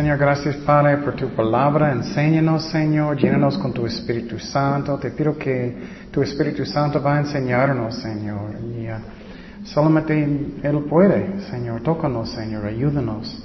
Señor, 0.00 0.16
gracias 0.16 0.56
Padre 0.56 0.96
por 0.96 1.14
tu 1.14 1.28
palabra. 1.28 1.92
Enséñanos, 1.92 2.70
Señor. 2.70 3.18
Llénanos 3.18 3.58
con 3.58 3.70
tu 3.70 3.84
Espíritu 3.84 4.38
Santo. 4.38 4.96
Te 4.96 5.10
pido 5.10 5.36
que 5.36 5.76
tu 6.10 6.22
Espíritu 6.22 6.64
Santo 6.64 7.02
va 7.02 7.16
a 7.16 7.20
enseñarnos, 7.20 7.96
Señor. 7.96 8.52
Y 8.64 8.88
uh, 8.88 9.66
solamente 9.66 10.14
Él 10.62 10.84
puede, 10.88 11.42
Señor. 11.50 11.82
Tócanos, 11.82 12.30
Señor. 12.30 12.64
Ayúdanos. 12.64 13.44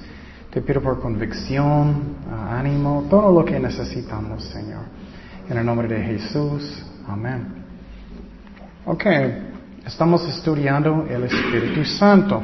Te 0.50 0.62
pido 0.62 0.82
por 0.82 1.02
convicción, 1.02 2.16
uh, 2.32 2.54
ánimo, 2.54 3.06
todo 3.10 3.38
lo 3.38 3.44
que 3.44 3.60
necesitamos, 3.60 4.46
Señor. 4.46 4.84
En 5.50 5.58
el 5.58 5.66
nombre 5.66 5.90
de 5.90 6.02
Jesús. 6.02 6.86
Amén. 7.06 7.48
Ok. 8.86 9.06
Estamos 9.86 10.26
estudiando 10.30 11.06
el 11.10 11.26
Espíritu 11.26 11.84
Santo. 11.84 12.42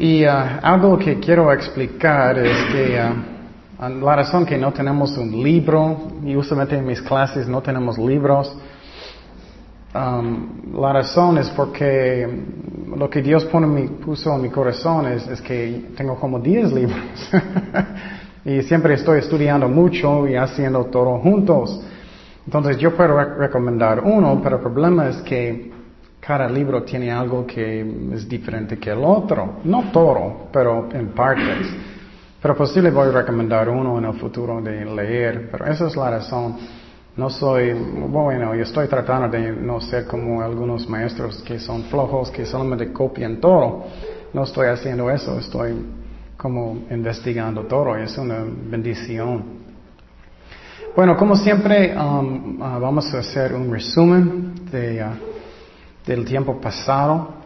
Y 0.00 0.24
uh, 0.24 0.30
algo 0.62 0.98
que 0.98 1.20
quiero 1.20 1.52
explicar 1.52 2.38
es 2.38 2.56
que 2.72 2.98
uh, 2.98 3.88
la 4.02 4.16
razón 4.16 4.46
que 4.46 4.56
no 4.56 4.72
tenemos 4.72 5.14
un 5.18 5.42
libro, 5.42 6.08
y 6.24 6.34
usualmente 6.34 6.74
en 6.74 6.86
mis 6.86 7.02
clases 7.02 7.46
no 7.46 7.60
tenemos 7.60 7.98
libros, 7.98 8.50
um, 9.94 10.72
la 10.80 10.94
razón 10.94 11.36
es 11.36 11.50
porque 11.50 12.26
lo 12.96 13.10
que 13.10 13.20
Dios 13.20 13.44
pone 13.44 13.66
mi, 13.66 13.88
puso 13.88 14.34
en 14.34 14.40
mi 14.40 14.48
corazón 14.48 15.06
es, 15.06 15.28
es 15.28 15.42
que 15.42 15.90
tengo 15.94 16.16
como 16.18 16.40
10 16.40 16.72
libros. 16.72 17.30
y 18.46 18.62
siempre 18.62 18.94
estoy 18.94 19.18
estudiando 19.18 19.68
mucho 19.68 20.26
y 20.26 20.34
haciendo 20.34 20.86
todo 20.86 21.18
juntos. 21.18 21.78
Entonces 22.46 22.78
yo 22.78 22.96
puedo 22.96 23.22
recomendar 23.36 24.00
uno, 24.02 24.40
pero 24.42 24.56
el 24.56 24.62
problema 24.62 25.10
es 25.10 25.18
que 25.18 25.70
cada 26.20 26.48
libro 26.48 26.82
tiene 26.82 27.10
algo 27.10 27.46
que 27.46 27.80
es 28.12 28.28
diferente 28.28 28.78
que 28.78 28.90
el 28.90 29.02
otro. 29.02 29.60
No 29.64 29.90
todo, 29.90 30.48
pero 30.52 30.88
en 30.92 31.08
partes. 31.08 31.66
Pero 32.40 32.54
posible 32.54 32.90
voy 32.90 33.08
a 33.08 33.12
recomendar 33.12 33.68
uno 33.68 33.98
en 33.98 34.04
el 34.04 34.14
futuro 34.14 34.60
de 34.60 34.84
leer, 34.84 35.48
pero 35.50 35.66
esa 35.66 35.86
es 35.86 35.96
la 35.96 36.10
razón. 36.10 36.56
No 37.16 37.28
soy, 37.28 37.72
bueno, 37.72 38.54
yo 38.54 38.62
estoy 38.62 38.86
tratando 38.86 39.28
de 39.28 39.50
no 39.50 39.80
ser 39.80 40.06
como 40.06 40.40
algunos 40.40 40.88
maestros 40.88 41.42
que 41.42 41.58
son 41.58 41.84
flojos, 41.84 42.30
que 42.30 42.46
solamente 42.46 42.92
copian 42.92 43.40
todo. 43.40 43.86
No 44.32 44.44
estoy 44.44 44.68
haciendo 44.68 45.10
eso, 45.10 45.38
estoy 45.38 45.74
como 46.36 46.84
investigando 46.90 47.64
todo 47.64 47.96
es 47.96 48.16
una 48.16 48.42
bendición. 48.46 49.60
Bueno, 50.96 51.16
como 51.16 51.36
siempre, 51.36 51.94
um, 51.94 52.60
uh, 52.60 52.80
vamos 52.80 53.12
a 53.14 53.18
hacer 53.18 53.54
un 53.54 53.70
resumen 53.70 54.54
de... 54.70 55.04
Uh, 55.04 55.29
del 56.06 56.24
tiempo 56.24 56.60
pasado. 56.60 57.40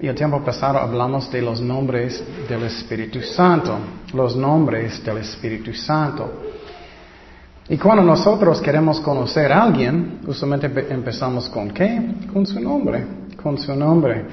Y 0.00 0.06
el 0.06 0.14
tiempo 0.14 0.40
pasado 0.42 0.78
hablamos 0.78 1.30
de 1.30 1.42
los 1.42 1.60
nombres 1.60 2.22
del 2.48 2.62
Espíritu 2.62 3.20
Santo, 3.20 3.78
los 4.14 4.34
nombres 4.34 5.04
del 5.04 5.18
Espíritu 5.18 5.74
Santo. 5.74 6.30
Y 7.68 7.76
cuando 7.76 8.02
nosotros 8.02 8.60
queremos 8.60 8.98
conocer 9.00 9.52
a 9.52 9.62
alguien, 9.62 10.20
usualmente 10.26 10.86
empezamos 10.92 11.48
con 11.48 11.70
qué? 11.70 12.14
Con 12.32 12.44
su 12.44 12.58
nombre, 12.58 13.04
con 13.40 13.58
su 13.58 13.76
nombre. 13.76 14.24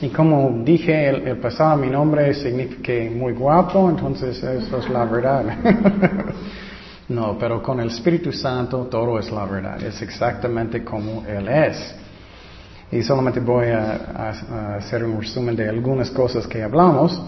Y 0.00 0.08
como 0.08 0.62
dije 0.64 1.08
el, 1.08 1.36
pasado, 1.38 1.76
mi 1.76 1.88
nombre 1.88 2.34
significa 2.34 2.92
muy 3.14 3.32
guapo, 3.32 3.88
entonces 3.88 4.42
eso 4.42 4.78
es 4.78 4.88
la 4.90 5.04
verdad. 5.04 5.44
no, 7.08 7.38
pero 7.38 7.62
con 7.62 7.78
el 7.78 7.88
Espíritu 7.88 8.32
Santo 8.32 8.88
todo 8.90 9.18
es 9.18 9.30
la 9.30 9.46
verdad, 9.46 9.82
es 9.82 10.02
exactamente 10.02 10.82
como 10.82 11.24
Él 11.26 11.46
es. 11.48 11.94
Y 12.90 13.02
solamente 13.02 13.40
voy 13.40 13.66
a, 13.66 14.76
hacer 14.76 15.04
un 15.04 15.20
resumen 15.20 15.56
de 15.56 15.68
algunas 15.68 16.10
cosas 16.10 16.46
que 16.46 16.62
hablamos, 16.62 17.20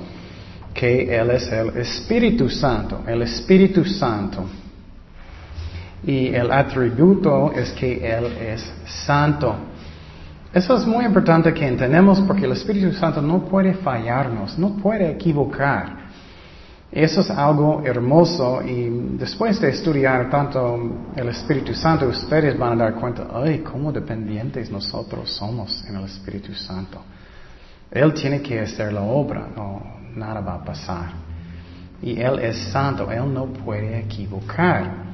que 0.72 1.16
Él 1.16 1.30
es 1.30 1.50
el 1.50 1.76
Espíritu 1.76 2.48
Santo, 2.48 3.02
el 3.06 3.22
Espíritu 3.22 3.84
Santo. 3.84 4.44
Y 6.04 6.28
el 6.28 6.52
atributo 6.52 7.52
es 7.52 7.72
que 7.72 7.94
Él 8.08 8.26
es 8.40 8.72
santo. 9.04 9.56
Eso 10.54 10.76
es 10.76 10.86
muy 10.86 11.04
importante 11.04 11.52
que 11.52 11.66
entendamos 11.66 12.20
porque 12.20 12.44
el 12.44 12.52
Espíritu 12.52 12.92
Santo 12.92 13.20
no 13.20 13.44
puede 13.44 13.74
fallarnos, 13.74 14.58
no 14.58 14.76
puede 14.76 15.10
equivocar. 15.10 15.97
Eso 16.90 17.20
es 17.20 17.30
algo 17.30 17.82
hermoso 17.84 18.62
y 18.62 18.88
después 19.18 19.60
de 19.60 19.68
estudiar 19.68 20.30
tanto 20.30 21.10
el 21.14 21.28
Espíritu 21.28 21.74
Santo, 21.74 22.08
ustedes 22.08 22.58
van 22.58 22.72
a 22.72 22.84
dar 22.84 22.94
cuenta, 22.94 23.26
ay, 23.34 23.58
cómo 23.58 23.92
dependientes 23.92 24.70
nosotros 24.70 25.30
somos 25.30 25.84
en 25.86 25.96
el 25.96 26.04
Espíritu 26.04 26.54
Santo. 26.54 27.02
Él 27.90 28.14
tiene 28.14 28.40
que 28.40 28.60
hacer 28.60 28.92
la 28.92 29.02
obra, 29.02 29.48
no, 29.54 29.82
nada 30.14 30.40
va 30.40 30.54
a 30.54 30.64
pasar. 30.64 31.10
Y 32.00 32.18
Él 32.20 32.38
es 32.38 32.56
santo, 32.72 33.10
Él 33.10 33.32
no 33.34 33.46
puede 33.46 33.98
equivocar. 33.98 35.08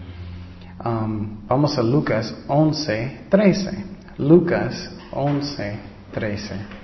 Um, 0.84 1.46
vamos 1.48 1.76
a 1.76 1.82
Lucas 1.82 2.32
11, 2.46 3.26
13. 3.28 3.84
Lucas 4.18 4.90
11, 5.10 5.78
13. 6.12 6.83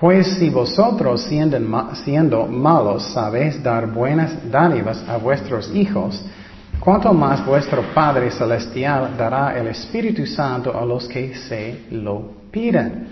Pues 0.00 0.38
si 0.38 0.48
vosotros 0.48 1.22
siendo, 1.24 2.46
malos 2.46 3.02
sabéis 3.12 3.62
dar 3.62 3.86
buenas 3.86 4.50
dádivas 4.50 5.06
a 5.06 5.18
vuestros 5.18 5.70
hijos, 5.74 6.24
cuánto 6.78 7.12
más 7.12 7.44
vuestro 7.44 7.82
Padre 7.92 8.30
Celestial 8.30 9.14
dará 9.18 9.58
el 9.58 9.66
Espíritu 9.66 10.24
Santo 10.24 10.74
a 10.74 10.86
los 10.86 11.06
que 11.06 11.34
se 11.34 11.82
lo 11.90 12.32
piden. 12.50 13.08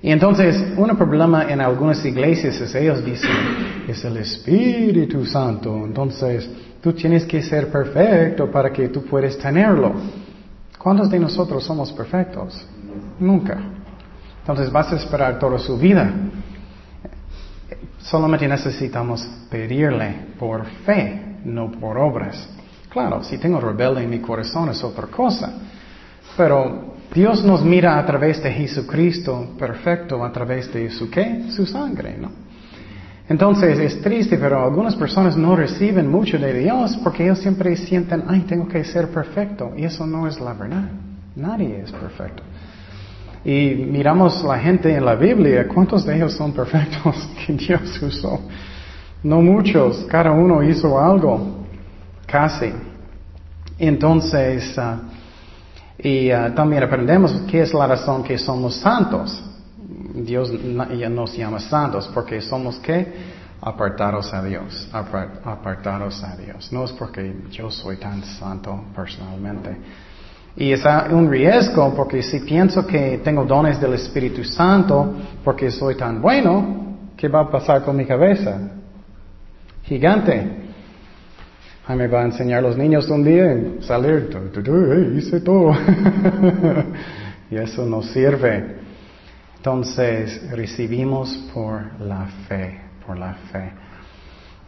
Y 0.00 0.10
entonces, 0.10 0.56
un 0.74 0.96
problema 0.96 1.50
en 1.50 1.60
algunas 1.60 2.02
iglesias 2.02 2.58
es 2.58 2.74
ellos 2.74 3.04
dicen, 3.04 3.30
es 3.86 4.02
el 4.06 4.16
Espíritu 4.16 5.26
Santo, 5.26 5.84
entonces 5.84 6.48
tú 6.80 6.94
tienes 6.94 7.26
que 7.26 7.42
ser 7.42 7.70
perfecto 7.70 8.50
para 8.50 8.72
que 8.72 8.88
tú 8.88 9.04
puedas 9.04 9.36
tenerlo. 9.36 9.92
¿Cuántos 10.78 11.10
de 11.10 11.18
nosotros 11.18 11.62
somos 11.62 11.92
perfectos? 11.92 12.64
Nunca. 13.20 13.77
Entonces 14.48 14.72
vas 14.72 14.90
a 14.90 14.96
esperar 14.96 15.38
toda 15.38 15.58
su 15.58 15.76
vida. 15.76 16.10
Solamente 17.98 18.48
necesitamos 18.48 19.22
pedirle 19.50 20.14
por 20.38 20.64
fe, 20.86 21.36
no 21.44 21.70
por 21.70 21.98
obras. 21.98 22.48
Claro, 22.88 23.22
si 23.22 23.36
tengo 23.36 23.60
rebelde 23.60 24.04
en 24.04 24.08
mi 24.08 24.20
corazón 24.20 24.70
es 24.70 24.82
otra 24.82 25.06
cosa. 25.08 25.52
Pero 26.34 26.94
Dios 27.12 27.44
nos 27.44 27.62
mira 27.62 27.98
a 27.98 28.06
través 28.06 28.42
de 28.42 28.50
Jesucristo 28.50 29.50
perfecto, 29.58 30.24
a 30.24 30.32
través 30.32 30.72
de 30.72 30.88
su 30.92 31.10
qué? 31.10 31.50
Su 31.50 31.66
sangre, 31.66 32.16
¿no? 32.18 32.30
Entonces 33.28 33.78
es 33.78 34.00
triste, 34.00 34.38
pero 34.38 34.64
algunas 34.64 34.96
personas 34.96 35.36
no 35.36 35.56
reciben 35.56 36.10
mucho 36.10 36.38
de 36.38 36.54
Dios 36.54 36.98
porque 37.04 37.24
ellos 37.24 37.40
siempre 37.40 37.76
sienten, 37.76 38.24
ay, 38.26 38.40
tengo 38.48 38.66
que 38.66 38.82
ser 38.82 39.08
perfecto. 39.08 39.74
Y 39.76 39.84
eso 39.84 40.06
no 40.06 40.26
es 40.26 40.40
la 40.40 40.54
verdad. 40.54 40.88
Nadie 41.36 41.82
es 41.82 41.92
perfecto. 41.92 42.42
Y 43.48 43.74
miramos 43.74 44.44
la 44.44 44.58
gente 44.58 44.94
en 44.94 45.06
la 45.06 45.14
Biblia, 45.14 45.66
¿cuántos 45.66 46.04
de 46.04 46.16
ellos 46.16 46.34
son 46.34 46.52
perfectos 46.52 47.16
que 47.46 47.54
Dios 47.54 48.02
usó? 48.02 48.42
No 49.22 49.40
muchos, 49.40 50.04
cada 50.04 50.32
uno 50.32 50.62
hizo 50.62 51.00
algo, 51.00 51.64
casi. 52.26 52.70
Entonces, 53.78 54.78
ah, 54.78 55.00
y 55.96 56.30
ah, 56.30 56.52
también 56.54 56.82
aprendemos 56.82 57.32
qué 57.50 57.62
es 57.62 57.72
la 57.72 57.86
razón 57.86 58.22
que 58.22 58.36
somos 58.36 58.76
santos. 58.76 59.42
Dios 60.12 60.52
nos 60.52 61.34
llama 61.34 61.58
santos 61.58 62.10
porque 62.12 62.42
somos 62.42 62.78
qué? 62.80 63.14
Apartados 63.62 64.30
a 64.34 64.44
Dios, 64.44 64.90
apartados 64.92 66.22
a 66.22 66.36
Dios. 66.36 66.70
No 66.70 66.84
es 66.84 66.92
porque 66.92 67.34
yo 67.50 67.70
soy 67.70 67.96
tan 67.96 68.22
santo 68.22 68.78
personalmente. 68.94 69.74
Y 70.60 70.72
es 70.72 70.82
un 71.12 71.30
riesgo 71.30 71.94
porque 71.94 72.20
si 72.20 72.40
pienso 72.40 72.84
que 72.84 73.20
tengo 73.22 73.44
dones 73.44 73.80
del 73.80 73.94
Espíritu 73.94 74.42
Santo 74.42 75.14
porque 75.44 75.70
soy 75.70 75.94
tan 75.94 76.20
bueno, 76.20 76.96
¿qué 77.16 77.28
va 77.28 77.42
a 77.42 77.50
pasar 77.50 77.84
con 77.84 77.96
mi 77.96 78.04
cabeza? 78.04 78.58
Gigante. 79.84 80.50
Jaime 81.86 82.08
va 82.08 82.22
a 82.22 82.24
enseñar 82.24 82.58
a 82.58 82.62
los 82.62 82.76
niños 82.76 83.08
un 83.08 83.22
día 83.22 83.54
y 83.54 83.82
salir, 83.82 84.30
hice 85.16 85.40
todo. 85.42 85.72
y 87.52 87.54
eso 87.54 87.86
no 87.86 88.02
sirve. 88.02 88.78
Entonces 89.58 90.50
recibimos 90.50 91.36
por 91.54 92.00
la 92.00 92.26
fe, 92.48 92.80
por 93.06 93.16
la 93.16 93.34
fe. 93.52 93.70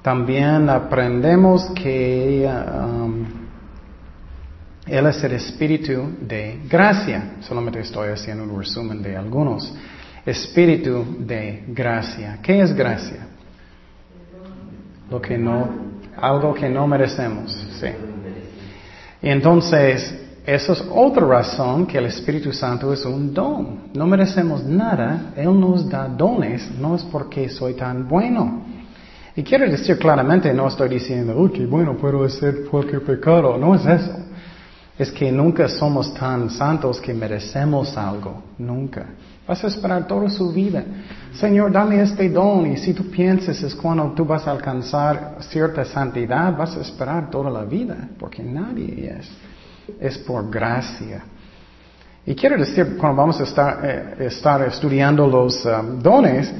También 0.02 0.70
aprendemos 0.70 1.68
que 1.74 2.48
um, 2.48 3.39
él 4.90 5.06
es 5.06 5.22
el 5.22 5.32
espíritu 5.32 6.16
de 6.20 6.60
gracia. 6.68 7.36
Solamente 7.40 7.80
estoy 7.80 8.08
haciendo 8.08 8.42
un 8.42 8.58
resumen 8.58 9.00
de 9.00 9.16
algunos. 9.16 9.72
Espíritu 10.26 11.16
de 11.20 11.64
gracia. 11.68 12.40
¿Qué 12.42 12.60
es 12.60 12.74
gracia? 12.74 13.28
Lo 15.08 15.20
que 15.20 15.38
no, 15.38 15.68
algo 16.16 16.52
que 16.52 16.68
no 16.68 16.86
merecemos. 16.88 17.52
Sí. 17.80 17.86
Y 19.22 19.28
entonces, 19.28 20.14
eso 20.44 20.72
es 20.72 20.84
otra 20.90 21.24
razón 21.24 21.86
que 21.86 21.98
el 21.98 22.06
Espíritu 22.06 22.52
Santo 22.52 22.92
es 22.92 23.04
un 23.04 23.32
don. 23.32 23.90
No 23.94 24.06
merecemos 24.06 24.64
nada, 24.64 25.32
Él 25.36 25.58
nos 25.58 25.88
da 25.88 26.08
dones, 26.08 26.68
no 26.80 26.96
es 26.96 27.04
porque 27.04 27.48
soy 27.48 27.74
tan 27.74 28.08
bueno. 28.08 28.64
Y 29.36 29.44
quiero 29.44 29.70
decir 29.70 29.98
claramente, 29.98 30.52
no 30.52 30.66
estoy 30.66 30.88
diciendo, 30.88 31.36
uy, 31.36 31.64
bueno, 31.66 31.96
puedo 31.96 32.24
hacer 32.24 32.64
cualquier 32.68 33.02
pecado. 33.04 33.56
No 33.56 33.76
es 33.76 33.86
eso. 33.86 34.30
Es 35.00 35.10
que 35.10 35.32
nunca 35.32 35.66
somos 35.66 36.12
tan 36.12 36.50
santos 36.50 37.00
que 37.00 37.14
merecemos 37.14 37.96
algo. 37.96 38.42
Nunca. 38.58 39.06
Vas 39.48 39.64
a 39.64 39.68
esperar 39.68 40.06
toda 40.06 40.28
su 40.28 40.52
vida. 40.52 40.84
Señor, 41.32 41.72
dame 41.72 42.02
este 42.02 42.28
don. 42.28 42.66
Y 42.66 42.76
si 42.76 42.92
tú 42.92 43.10
piensas 43.10 43.62
es 43.62 43.74
cuando 43.74 44.12
tú 44.12 44.26
vas 44.26 44.46
a 44.46 44.50
alcanzar 44.50 45.38
cierta 45.40 45.86
santidad, 45.86 46.54
vas 46.54 46.76
a 46.76 46.82
esperar 46.82 47.30
toda 47.30 47.48
la 47.48 47.64
vida. 47.64 47.96
Porque 48.18 48.42
nadie 48.42 49.16
es. 49.18 49.30
Es 49.98 50.18
por 50.18 50.50
gracia. 50.50 51.22
Y 52.26 52.34
quiero 52.34 52.58
decir, 52.58 52.98
cuando 52.98 53.22
vamos 53.22 53.40
a 53.40 53.44
estar, 53.44 53.80
eh, 53.82 54.26
estar 54.26 54.60
estudiando 54.68 55.26
los 55.26 55.64
um, 55.64 55.98
dones, 56.02 56.52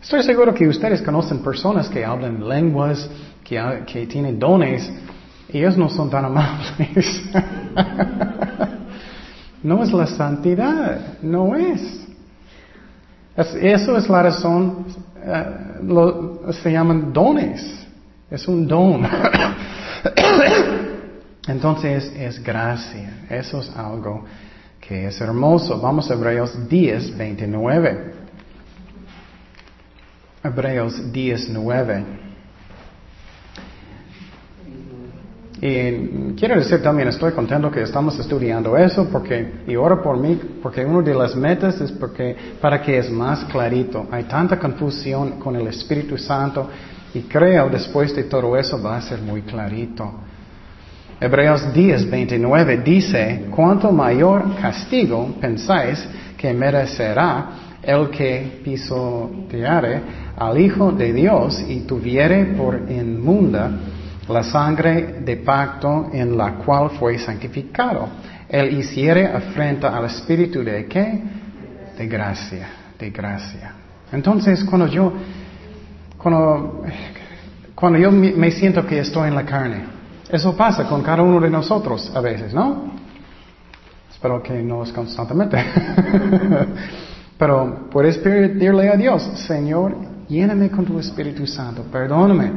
Estoy 0.00 0.22
seguro 0.22 0.54
que 0.54 0.68
ustedes 0.68 1.02
conocen 1.02 1.40
personas 1.40 1.88
que 1.88 2.04
hablan 2.04 2.48
lenguas, 2.48 3.10
que, 3.42 4.06
tienen 4.06 4.38
dones, 4.38 4.88
ellos 5.48 5.76
no 5.76 5.88
son 5.88 6.10
tan 6.10 6.24
amables. 6.24 7.22
no 9.62 9.82
es 9.82 9.92
la 9.92 10.06
santidad, 10.06 11.18
no 11.22 11.56
es. 11.56 12.06
eso 13.36 13.96
es 13.96 14.08
la 14.08 14.22
razón, 14.22 14.86
eh, 15.24 15.44
se 16.62 16.72
llaman 16.72 17.12
dones. 17.12 17.86
Es 18.30 18.46
un 18.46 18.66
don. 18.66 19.04
Entonces 21.48 22.12
es 22.14 22.42
gracia. 22.42 23.24
Eso 23.30 23.60
es 23.60 23.74
algo 23.74 24.24
que 24.80 25.06
es 25.06 25.20
hermoso. 25.20 25.80
Vamos 25.80 26.10
a 26.10 26.14
Hebreos 26.14 26.68
10, 26.68 27.16
29. 27.16 28.12
Hebreos 30.44 31.10
19. 31.10 32.27
Y 35.60 36.34
quiero 36.36 36.54
decir 36.54 36.80
también, 36.82 37.08
estoy 37.08 37.32
contento 37.32 37.68
que 37.70 37.82
estamos 37.82 38.16
estudiando 38.18 38.76
eso 38.76 39.08
porque, 39.10 39.64
y 39.66 39.74
oro 39.74 40.00
por 40.00 40.16
mí, 40.16 40.38
porque 40.62 40.84
una 40.84 41.02
de 41.02 41.14
las 41.14 41.34
metas 41.34 41.80
es 41.80 41.90
porque, 41.90 42.36
para 42.60 42.80
que 42.80 42.98
es 42.98 43.10
más 43.10 43.44
clarito. 43.46 44.06
Hay 44.10 44.24
tanta 44.24 44.56
confusión 44.56 45.32
con 45.40 45.56
el 45.56 45.66
Espíritu 45.66 46.16
Santo 46.16 46.68
y 47.12 47.22
creo 47.22 47.68
después 47.68 48.14
de 48.14 48.24
todo 48.24 48.56
eso 48.56 48.80
va 48.80 48.98
a 48.98 49.00
ser 49.00 49.20
muy 49.20 49.42
clarito. 49.42 50.12
Hebreos 51.20 51.72
10, 51.74 52.08
29 52.08 52.76
dice, 52.76 53.46
cuanto 53.50 53.90
mayor 53.90 54.54
castigo 54.60 55.34
pensáis 55.40 56.06
que 56.36 56.54
merecerá 56.54 57.48
el 57.82 58.10
que 58.10 58.60
pisoteare 58.62 60.02
al 60.36 60.56
Hijo 60.60 60.92
de 60.92 61.12
Dios 61.12 61.64
y 61.68 61.80
tuviere 61.80 62.44
por 62.56 62.80
inmunda 62.88 63.72
la 64.28 64.42
sangre 64.42 65.20
de 65.20 65.36
pacto 65.36 66.10
en 66.12 66.36
la 66.36 66.54
cual 66.54 66.90
fue 66.90 67.18
santificado. 67.18 68.08
Él 68.48 68.78
hiciere 68.78 69.26
afrenta 69.26 69.96
al 69.96 70.06
Espíritu 70.06 70.62
de 70.62 70.86
qué? 70.86 71.22
De 71.96 72.06
gracia, 72.06 72.68
de 72.98 73.10
gracia. 73.10 73.72
Entonces, 74.12 74.64
cuando 74.64 74.86
yo, 74.86 75.12
cuando, 76.16 76.82
cuando 77.74 77.98
yo 77.98 78.10
me 78.10 78.50
siento 78.50 78.86
que 78.86 79.00
estoy 79.00 79.28
en 79.28 79.34
la 79.34 79.44
carne, 79.44 79.84
eso 80.30 80.56
pasa 80.56 80.84
con 80.84 81.02
cada 81.02 81.22
uno 81.22 81.40
de 81.40 81.50
nosotros 81.50 82.12
a 82.14 82.20
veces, 82.20 82.52
¿no? 82.52 82.92
Espero 84.10 84.42
que 84.42 84.62
no 84.62 84.82
es 84.82 84.92
constantemente. 84.92 85.56
Pero 87.38 87.88
puedes 87.90 88.18
pedirle 88.18 88.88
a 88.88 88.96
Dios, 88.96 89.22
Señor, 89.46 89.96
lléname 90.28 90.70
con 90.70 90.84
tu 90.84 90.98
Espíritu 90.98 91.46
Santo, 91.46 91.82
perdóname. 91.84 92.50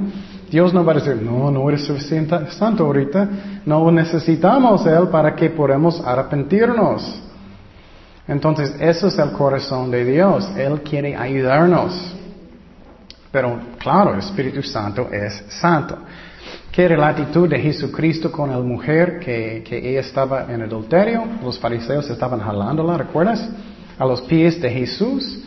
Dios 0.51 0.73
no 0.73 0.83
va 0.85 0.91
a 0.91 0.95
decir, 0.95 1.15
no, 1.15 1.49
no 1.49 1.67
eres 1.69 1.85
suficiente 1.85 2.51
santo 2.51 2.85
ahorita, 2.85 3.27
no 3.65 3.89
necesitamos 3.91 4.85
Él 4.85 5.07
para 5.07 5.35
que 5.35 5.49
podamos 5.49 6.01
arrepentirnos. 6.05 7.23
Entonces, 8.27 8.75
eso 8.79 9.07
es 9.07 9.17
el 9.17 9.31
corazón 9.31 9.89
de 9.89 10.05
Dios, 10.05 10.47
Él 10.57 10.81
quiere 10.81 11.15
ayudarnos. 11.15 12.15
Pero 13.31 13.59
claro, 13.79 14.13
el 14.13 14.19
Espíritu 14.19 14.61
Santo 14.61 15.07
es 15.11 15.43
santo. 15.61 15.97
¿Qué 16.71 16.83
era 16.83 16.97
la 16.97 17.09
actitud 17.09 17.49
de 17.49 17.59
Jesucristo 17.59 18.31
con 18.31 18.49
la 18.49 18.59
mujer 18.59 19.19
que, 19.19 19.63
que 19.65 19.77
ella 19.89 20.01
estaba 20.01 20.45
en 20.53 20.61
adulterio? 20.61 21.23
Los 21.41 21.57
fariseos 21.57 22.09
estaban 22.09 22.39
jalándola, 22.39 22.97
¿recuerdas? 22.97 23.49
a 24.01 24.05
los 24.05 24.21
pies 24.23 24.59
de 24.59 24.67
Jesús, 24.67 25.43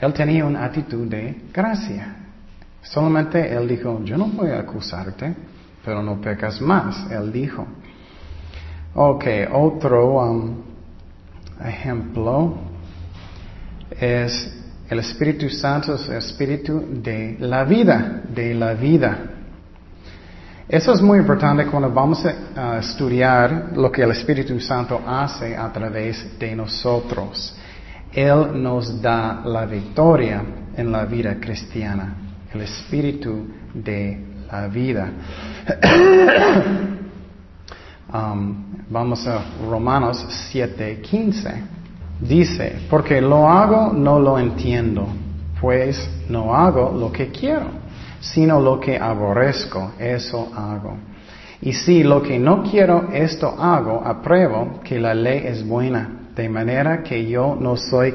él 0.00 0.12
tenía 0.12 0.44
una 0.44 0.64
actitud 0.64 1.06
de 1.06 1.36
gracia. 1.52 2.16
Solamente 2.90 3.52
él 3.52 3.68
dijo, 3.68 4.00
yo 4.04 4.16
no 4.16 4.26
voy 4.26 4.50
a 4.50 4.60
acusarte, 4.60 5.34
pero 5.84 6.02
no 6.02 6.20
pecas 6.20 6.60
más, 6.60 7.10
él 7.10 7.32
dijo. 7.32 7.66
Ok, 8.94 9.24
otro 9.52 10.20
um, 10.22 10.62
ejemplo 11.64 12.54
es 13.90 14.56
el 14.88 14.98
Espíritu 15.00 15.48
Santo, 15.50 15.96
el 15.96 16.16
Espíritu 16.16 16.82
de 17.02 17.36
la 17.40 17.64
vida, 17.64 18.22
de 18.28 18.54
la 18.54 18.74
vida. 18.74 19.18
Eso 20.68 20.92
es 20.92 21.00
muy 21.00 21.18
importante 21.18 21.66
cuando 21.66 21.90
vamos 21.90 22.24
a 22.56 22.78
estudiar 22.78 23.72
lo 23.76 23.90
que 23.92 24.02
el 24.02 24.10
Espíritu 24.10 24.58
Santo 24.58 25.00
hace 25.06 25.56
a 25.56 25.72
través 25.72 26.38
de 26.38 26.56
nosotros. 26.56 27.56
Él 28.12 28.62
nos 28.62 29.00
da 29.00 29.42
la 29.44 29.66
victoria 29.66 30.42
en 30.76 30.90
la 30.90 31.04
vida 31.04 31.36
cristiana, 31.38 32.25
el 32.52 32.60
espíritu 32.62 33.46
de 33.74 34.18
la 34.50 34.68
vida. 34.68 35.10
Um, 38.06 38.84
vamos 38.88 39.26
a 39.26 39.42
Romanos 39.68 40.24
7:15. 40.52 41.62
Dice, 42.20 42.78
porque 42.88 43.20
lo 43.20 43.48
hago, 43.48 43.92
no 43.92 44.20
lo 44.20 44.38
entiendo, 44.38 45.08
pues 45.60 46.08
no 46.28 46.54
hago 46.54 46.96
lo 46.96 47.10
que 47.10 47.32
quiero, 47.32 47.66
sino 48.20 48.60
lo 48.60 48.78
que 48.78 48.96
aborrezco, 48.96 49.90
eso 49.98 50.50
hago. 50.54 50.96
Y 51.60 51.72
si 51.72 52.04
lo 52.04 52.22
que 52.22 52.38
no 52.38 52.62
quiero, 52.62 53.08
esto 53.12 53.48
hago, 53.58 54.00
apruebo 54.04 54.80
que 54.84 55.00
la 55.00 55.12
ley 55.12 55.42
es 55.44 55.66
buena 55.66 56.16
de 56.36 56.48
manera 56.48 57.02
que 57.02 57.26
yo 57.26 57.56
no 57.58 57.76
soy 57.76 58.14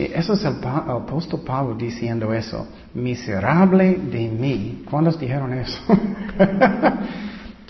Y 0.00 0.10
eso 0.14 0.32
es 0.32 0.42
el, 0.46 0.54
apóstol 0.64 1.42
Pablo 1.44 1.74
diciendo 1.74 2.32
eso. 2.32 2.66
Miserable 2.94 3.96
de 3.96 4.28
mí. 4.28 4.82
¿Cuántos 4.88 5.20
dijeron 5.20 5.52
eso? 5.52 5.78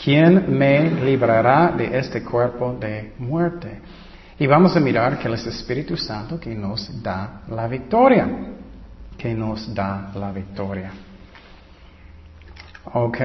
¿Quién 0.05 0.57
me 0.57 0.93
librará 1.05 1.75
de 1.77 1.99
este 1.99 2.23
cuerpo 2.23 2.77
de 2.79 3.15
muerte? 3.19 3.81
Y 4.39 4.47
vamos 4.47 4.77
a 4.77 4.81
mirar 4.81 5.19
que 5.19 5.29
es 5.29 5.45
el 5.45 5.53
Espíritu 5.53 5.97
Santo 5.97 6.39
que 6.39 6.55
nos 6.55 7.03
da 7.03 7.43
la 7.49 7.67
victoria. 7.67 8.29
Que 9.19 9.35
nos 9.35 9.75
da 9.75 10.13
la 10.15 10.31
victoria. 10.31 10.93
Ok. 12.93 13.19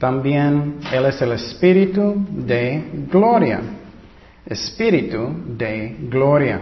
También 0.00 0.80
Él 0.92 1.06
es 1.06 1.22
el 1.22 1.30
Espíritu 1.32 2.26
de 2.30 3.06
gloria. 3.08 3.60
Espíritu 4.44 5.36
de 5.56 5.96
gloria. 6.10 6.60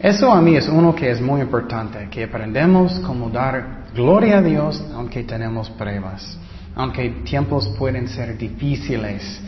Eso 0.00 0.32
a 0.32 0.40
mí 0.40 0.56
es 0.56 0.66
uno 0.66 0.94
que 0.94 1.10
es 1.10 1.20
muy 1.20 1.42
importante, 1.42 2.08
que 2.10 2.24
aprendemos 2.24 2.98
cómo 3.00 3.28
dar 3.28 3.84
gloria 3.94 4.38
a 4.38 4.42
Dios 4.42 4.82
aunque 4.94 5.24
tenemos 5.24 5.68
pruebas, 5.68 6.38
aunque 6.74 7.10
tiempos 7.22 7.68
pueden 7.78 8.08
ser 8.08 8.38
difíciles, 8.38 9.42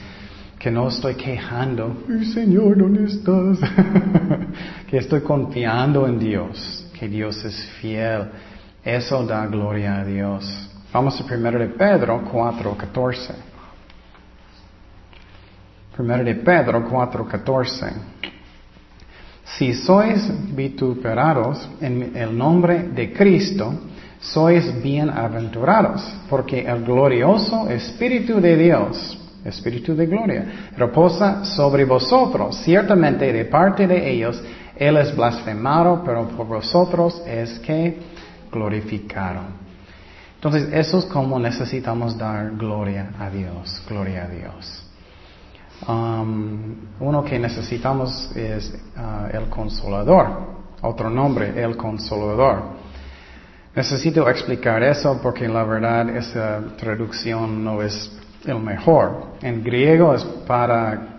que 0.59 0.71
no 0.71 0.89
estoy 0.89 1.15
quejando, 1.15 2.05
Señor, 2.35 2.77
¿dónde 2.77 3.05
estás? 3.05 3.61
que 4.91 4.99
estoy 4.99 5.23
confiando 5.23 6.07
en 6.07 6.19
Dios, 6.19 6.87
que 6.99 7.09
Dios 7.09 7.43
es 7.47 7.57
fiel. 7.81 8.29
Eso 8.85 9.25
da 9.25 9.47
gloria 9.47 10.01
a 10.01 10.05
Dios. 10.05 10.71
Vamos 10.93 11.19
a 11.19 11.25
1 11.25 11.51
de 11.53 11.69
Pedro 11.69 12.23
4, 12.31 12.77
14. 12.77 13.35
1 15.99 16.25
de 16.25 16.35
Pedro 16.35 16.87
4, 16.91 17.27
14. 17.27 17.87
Si 19.59 19.75
sois 19.75 20.31
vituperados 20.55 21.69
en 21.81 22.17
el 22.17 22.37
nombre 22.37 22.89
de 22.89 23.13
Cristo, 23.13 23.75
sois 24.21 24.83
bienaventurados, 24.83 26.03
porque 26.31 26.61
el 26.61 26.85
glorioso 26.85 27.69
Espíritu 27.69 28.41
de 28.41 28.57
Dios, 28.57 29.19
Espíritu 29.45 29.95
de 29.95 30.07
gloria, 30.07 30.71
reposa 30.77 31.45
sobre 31.45 31.85
vosotros. 31.85 32.57
Ciertamente 32.65 33.33
de 33.33 33.45
parte 33.45 33.87
de 33.87 34.11
ellos 34.11 34.43
Él 34.77 34.97
es 34.97 35.15
blasfemado, 35.15 36.03
pero 36.05 36.29
por 36.29 36.47
vosotros 36.47 37.23
es 37.27 37.59
que 37.59 37.99
glorificado. 38.51 39.41
Entonces, 40.37 40.69
eso 40.73 40.99
es 40.99 41.05
como 41.07 41.39
necesitamos 41.39 42.17
dar 42.17 42.57
gloria 42.57 43.11
a 43.19 43.29
Dios, 43.29 43.83
gloria 43.89 44.25
a 44.25 44.29
Dios. 44.29 44.92
Um, 45.87 46.77
uno 47.01 47.25
que 47.25 47.39
necesitamos 47.39 48.31
es 48.37 48.73
uh, 48.97 49.37
el 49.37 49.49
consolador, 49.49 50.27
otro 50.81 51.11
nombre, 51.11 51.61
el 51.61 51.77
consolador. 51.77 52.63
Necesito 53.75 54.29
explicar 54.29 54.83
eso 54.83 55.19
porque 55.21 55.49
la 55.49 55.65
verdad 55.65 56.09
esa 56.11 56.61
traducción 56.77 57.65
no 57.65 57.83
es 57.83 58.13
el 58.45 58.61
mejor. 58.61 59.33
En 59.43 59.65
griego 59.65 60.15
es 60.15 60.23
para 60.47 61.19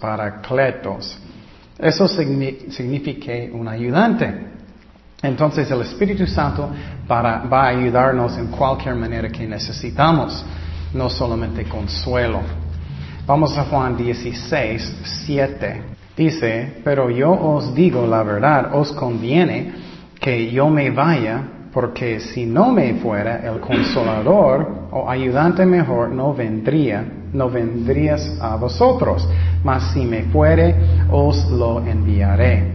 paracletos. 0.00 1.18
Eso 1.78 2.08
significa 2.08 3.32
un 3.52 3.68
ayudante. 3.68 4.48
Entonces 5.22 5.70
el 5.70 5.82
Espíritu 5.82 6.26
Santo 6.26 6.70
va 7.08 7.62
a 7.62 7.68
ayudarnos 7.68 8.36
en 8.38 8.48
cualquier 8.48 8.94
manera 8.94 9.28
que 9.28 9.46
necesitamos, 9.46 10.44
no 10.94 11.08
solamente 11.10 11.64
consuelo. 11.64 12.40
Vamos 13.28 13.58
a 13.58 13.64
Juan 13.64 13.94
16, 13.94 15.00
7. 15.26 15.82
Dice, 16.16 16.80
pero 16.82 17.10
yo 17.10 17.30
os 17.30 17.74
digo 17.74 18.06
la 18.06 18.22
verdad, 18.22 18.74
os 18.74 18.90
conviene 18.92 19.70
que 20.18 20.50
yo 20.50 20.70
me 20.70 20.90
vaya 20.90 21.42
porque 21.70 22.20
si 22.20 22.46
no 22.46 22.72
me 22.72 22.94
fuera 22.94 23.46
el 23.46 23.60
consolador 23.60 24.88
o 24.92 25.10
ayudante 25.10 25.66
mejor 25.66 26.08
no 26.08 26.32
vendría, 26.32 27.04
no 27.34 27.50
vendrías 27.50 28.38
a 28.40 28.56
vosotros, 28.56 29.28
mas 29.62 29.92
si 29.92 30.06
me 30.06 30.22
fuere 30.22 30.74
os 31.10 31.50
lo 31.50 31.84
enviaré. 31.86 32.72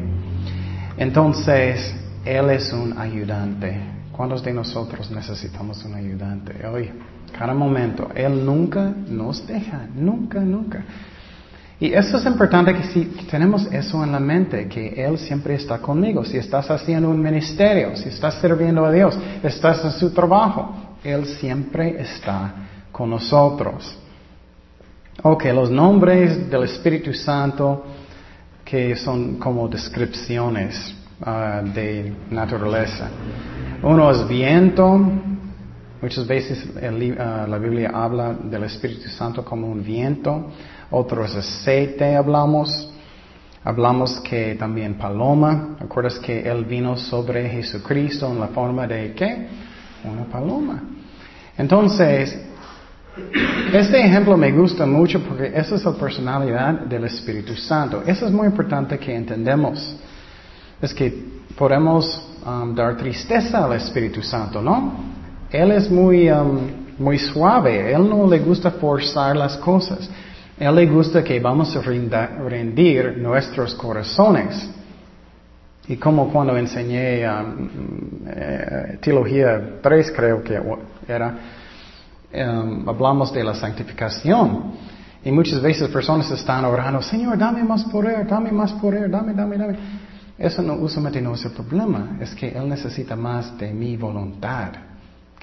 Entonces, 0.97 1.95
Él 2.23 2.51
es 2.51 2.71
un 2.71 2.95
ayudante. 2.95 3.75
¿Cuántos 4.11 4.43
de 4.43 4.53
nosotros 4.53 5.09
necesitamos 5.09 5.83
un 5.83 5.95
ayudante? 5.95 6.63
Hoy, 6.67 6.91
cada 7.37 7.53
momento, 7.53 8.09
Él 8.15 8.45
nunca 8.45 8.93
nos 9.09 9.45
deja, 9.45 9.87
nunca, 9.95 10.39
nunca. 10.39 10.83
Y 11.79 11.93
eso 11.93 12.17
es 12.17 12.25
importante 12.25 12.73
que 12.73 12.83
si 12.83 13.05
tenemos 13.29 13.65
eso 13.71 14.03
en 14.03 14.11
la 14.11 14.19
mente, 14.19 14.67
que 14.69 15.03
Él 15.03 15.17
siempre 15.17 15.55
está 15.55 15.79
conmigo. 15.79 16.23
Si 16.23 16.37
estás 16.37 16.69
haciendo 16.71 17.09
un 17.09 17.21
ministerio, 17.21 17.95
si 17.95 18.09
estás 18.09 18.35
sirviendo 18.35 18.85
a 18.85 18.91
Dios, 18.91 19.17
estás 19.43 19.83
en 19.83 19.91
su 19.91 20.11
trabajo, 20.11 20.75
Él 21.03 21.25
siempre 21.25 21.99
está 21.99 22.53
con 22.91 23.09
nosotros. 23.09 23.97
Ok, 25.23 25.45
los 25.53 25.69
nombres 25.69 26.49
del 26.49 26.63
Espíritu 26.63 27.13
Santo 27.13 27.83
que 28.63 28.95
son 28.95 29.35
como 29.37 29.67
descripciones 29.67 30.95
ah, 31.21 31.61
de 31.63 32.13
naturaleza. 32.31 33.09
Uno 33.83 34.09
es 34.09 34.27
viento. 34.27 34.99
Muchas 36.03 36.27
veces 36.27 36.67
ah, 37.17 37.47
la 37.47 37.57
Biblia 37.57 37.89
habla 37.93 38.33
del 38.33 38.65
Espíritu 38.65 39.07
Santo 39.07 39.45
como 39.45 39.71
un 39.71 39.81
viento. 39.81 40.49
Otros 40.91 41.33
aceite 41.33 42.17
hablamos. 42.17 42.91
Hablamos 43.63 44.19
que 44.19 44.55
también 44.55 44.95
paloma. 44.95 45.77
¿Recuerdas 45.79 46.19
que 46.19 46.41
Él 46.41 46.65
vino 46.65 46.97
sobre 46.97 47.47
Jesucristo 47.47 48.29
en 48.29 48.37
la 48.37 48.47
forma 48.47 48.85
de 48.85 49.13
qué? 49.13 49.47
Una 50.03 50.25
paloma. 50.25 50.83
Entonces, 51.57 52.37
este 53.71 54.05
ejemplo 54.05 54.35
me 54.35 54.51
gusta 54.51 54.85
mucho 54.85 55.21
porque 55.21 55.53
esa 55.55 55.75
es 55.75 55.85
la 55.85 55.93
personalidad 55.93 56.81
del 56.81 57.05
Espíritu 57.05 57.55
Santo. 57.55 58.03
Eso 58.05 58.25
es 58.25 58.33
muy 58.33 58.47
importante 58.47 58.99
que 58.99 59.15
entendemos. 59.15 59.95
Es 60.81 60.93
que 60.93 61.27
podemos 61.57 62.21
um, 62.45 62.75
dar 62.75 62.97
tristeza 62.97 63.63
al 63.63 63.71
Espíritu 63.77 64.21
Santo, 64.21 64.61
¿no? 64.61 65.12
Él 65.53 65.71
es 65.71 65.89
muy, 65.89 66.31
um, 66.31 66.67
muy 66.97 67.19
suave. 67.19 67.93
Él 67.93 68.09
no 68.09 68.27
le 68.27 68.39
gusta 68.39 68.71
forzar 68.71 69.35
las 69.35 69.55
cosas. 69.57 70.09
Él 70.57 70.75
le 70.75 70.87
gusta 70.87 71.23
que 71.23 71.39
vamos 71.39 71.75
a 71.75 71.81
rendir 71.81 73.17
nuestros 73.19 73.75
corazones. 73.75 74.67
Y 75.87 75.97
como 75.97 76.31
cuando 76.31 76.57
enseñé 76.57 77.29
um, 77.29 77.69
eh, 78.25 78.97
Teología 78.99 79.79
3, 79.79 80.11
creo 80.15 80.43
que 80.43 80.59
era, 81.07 81.37
um, 82.33 82.89
hablamos 82.89 83.31
de 83.31 83.43
la 83.43 83.53
santificación. 83.53 84.73
Y 85.23 85.31
muchas 85.31 85.61
veces 85.61 85.87
personas 85.89 86.31
están 86.31 86.65
orando, 86.65 87.01
Señor, 87.01 87.37
dame 87.37 87.63
más 87.63 87.83
poder, 87.85 88.25
dame 88.27 88.51
más 88.51 88.73
poder, 88.73 89.09
dame, 89.09 89.33
dame, 89.33 89.57
dame. 89.57 89.77
Eso 90.37 90.63
no, 90.63 90.73
usualmente 90.73 91.21
no 91.21 91.35
es 91.35 91.45
el 91.45 91.51
problema, 91.51 92.17
es 92.19 92.33
que 92.33 92.49
Él 92.49 92.67
necesita 92.67 93.15
más 93.15 93.55
de 93.57 93.71
mi 93.71 93.95
voluntad, 93.95 94.71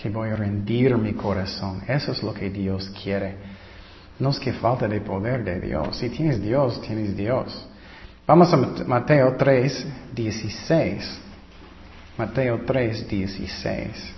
que 0.00 0.08
voy 0.08 0.30
a 0.30 0.36
rendir 0.36 0.96
mi 0.96 1.12
corazón. 1.12 1.82
Eso 1.86 2.12
es 2.12 2.22
lo 2.22 2.32
que 2.32 2.48
Dios 2.48 2.90
quiere. 3.02 3.34
No 4.18 4.30
es 4.30 4.38
que 4.38 4.52
falta 4.52 4.88
de 4.88 5.00
poder 5.00 5.44
de 5.44 5.60
Dios. 5.60 5.96
Si 5.96 6.08
tienes 6.08 6.42
Dios, 6.42 6.80
tienes 6.80 7.16
Dios. 7.16 7.66
Vamos 8.26 8.52
a 8.52 8.56
Mateo 8.86 9.34
3, 9.36 9.86
16. 10.14 11.20
Mateo 12.16 12.60
3, 12.66 13.08
16. 13.08 14.14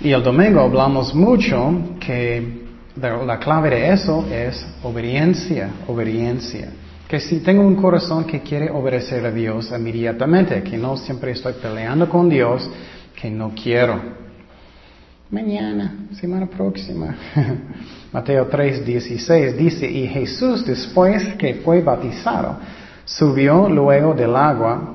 Y 0.00 0.12
el 0.12 0.22
domingo 0.22 0.60
hablamos 0.60 1.14
mucho 1.14 1.96
que 2.00 2.66
la 3.00 3.38
clave 3.38 3.70
de 3.70 3.92
eso 3.92 4.26
es 4.30 4.66
obediencia, 4.82 5.70
obediencia. 5.86 6.68
Que 7.08 7.20
si 7.20 7.40
tengo 7.40 7.62
un 7.62 7.76
corazón 7.76 8.24
que 8.24 8.40
quiere 8.40 8.70
obedecer 8.70 9.24
a 9.24 9.30
Dios 9.30 9.70
inmediatamente, 9.70 10.62
que 10.62 10.76
no 10.76 10.96
siempre 10.96 11.30
estoy 11.30 11.54
peleando 11.54 12.08
con 12.08 12.28
Dios, 12.28 12.68
que 13.20 13.30
no 13.30 13.52
quiero. 13.54 14.00
Mañana, 15.30 16.06
semana 16.12 16.46
próxima. 16.46 17.16
Mateo 18.12 18.46
3, 18.46 18.86
16 18.86 19.56
dice, 19.56 19.90
y 19.90 20.06
Jesús 20.06 20.64
después 20.64 21.34
que 21.34 21.54
fue 21.54 21.82
bautizado, 21.82 22.58
subió 23.04 23.68
luego 23.68 24.14
del 24.14 24.36
agua 24.36 24.94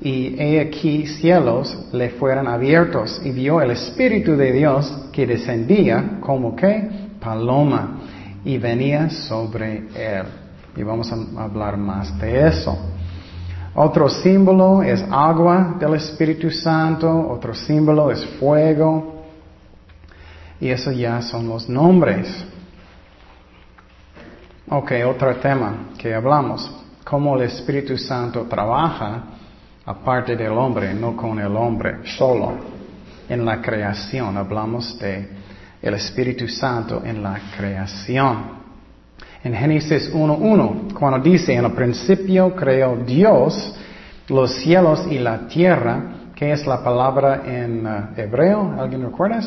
y 0.00 0.36
he 0.38 0.60
aquí 0.60 1.06
cielos 1.06 1.88
le 1.92 2.10
fueron 2.10 2.46
abiertos 2.46 3.20
y 3.24 3.30
vio 3.30 3.62
el 3.62 3.70
Espíritu 3.70 4.36
de 4.36 4.52
Dios 4.52 5.08
que 5.12 5.26
descendía 5.26 6.18
como 6.20 6.54
que 6.54 6.90
paloma 7.20 8.00
y 8.44 8.58
venía 8.58 9.08
sobre 9.08 9.84
él. 9.94 10.26
Y 10.76 10.82
vamos 10.82 11.10
a 11.10 11.42
hablar 11.42 11.78
más 11.78 12.18
de 12.18 12.48
eso. 12.48 12.76
Otro 13.76 14.08
símbolo 14.08 14.82
es 14.82 15.04
agua 15.10 15.74
del 15.80 15.94
Espíritu 15.94 16.50
Santo, 16.50 17.28
otro 17.28 17.54
símbolo 17.54 18.10
es 18.12 18.24
fuego, 18.38 19.24
y 20.60 20.68
eso 20.68 20.92
ya 20.92 21.20
son 21.20 21.48
los 21.48 21.68
nombres. 21.68 22.46
Ok, 24.68 24.92
otro 25.06 25.36
tema 25.36 25.90
que 25.98 26.14
hablamos. 26.14 26.70
Cómo 27.04 27.36
el 27.36 27.42
Espíritu 27.42 27.98
Santo 27.98 28.42
trabaja 28.42 29.24
aparte 29.84 30.36
del 30.36 30.52
hombre, 30.52 30.94
no 30.94 31.16
con 31.16 31.38
el 31.38 31.54
hombre 31.56 31.98
solo. 32.16 32.52
En 33.28 33.44
la 33.44 33.60
creación 33.60 34.36
hablamos 34.36 34.98
de 34.98 35.28
el 35.82 35.94
Espíritu 35.94 36.48
Santo 36.48 37.02
en 37.04 37.22
la 37.22 37.38
creación. 37.56 38.63
En 39.44 39.54
Génesis 39.54 40.10
1.1, 40.10 40.94
cuando 40.94 41.18
dice, 41.18 41.54
en 41.54 41.66
el 41.66 41.72
principio 41.72 42.56
creó 42.56 42.96
Dios 42.96 43.76
los 44.28 44.54
cielos 44.62 45.06
y 45.10 45.18
la 45.18 45.46
tierra, 45.46 46.30
¿qué 46.34 46.52
es 46.52 46.66
la 46.66 46.82
palabra 46.82 47.42
en 47.44 47.86
uh, 47.86 48.18
hebreo? 48.18 48.74
¿Alguien 48.80 49.02
recuerda? 49.02 49.42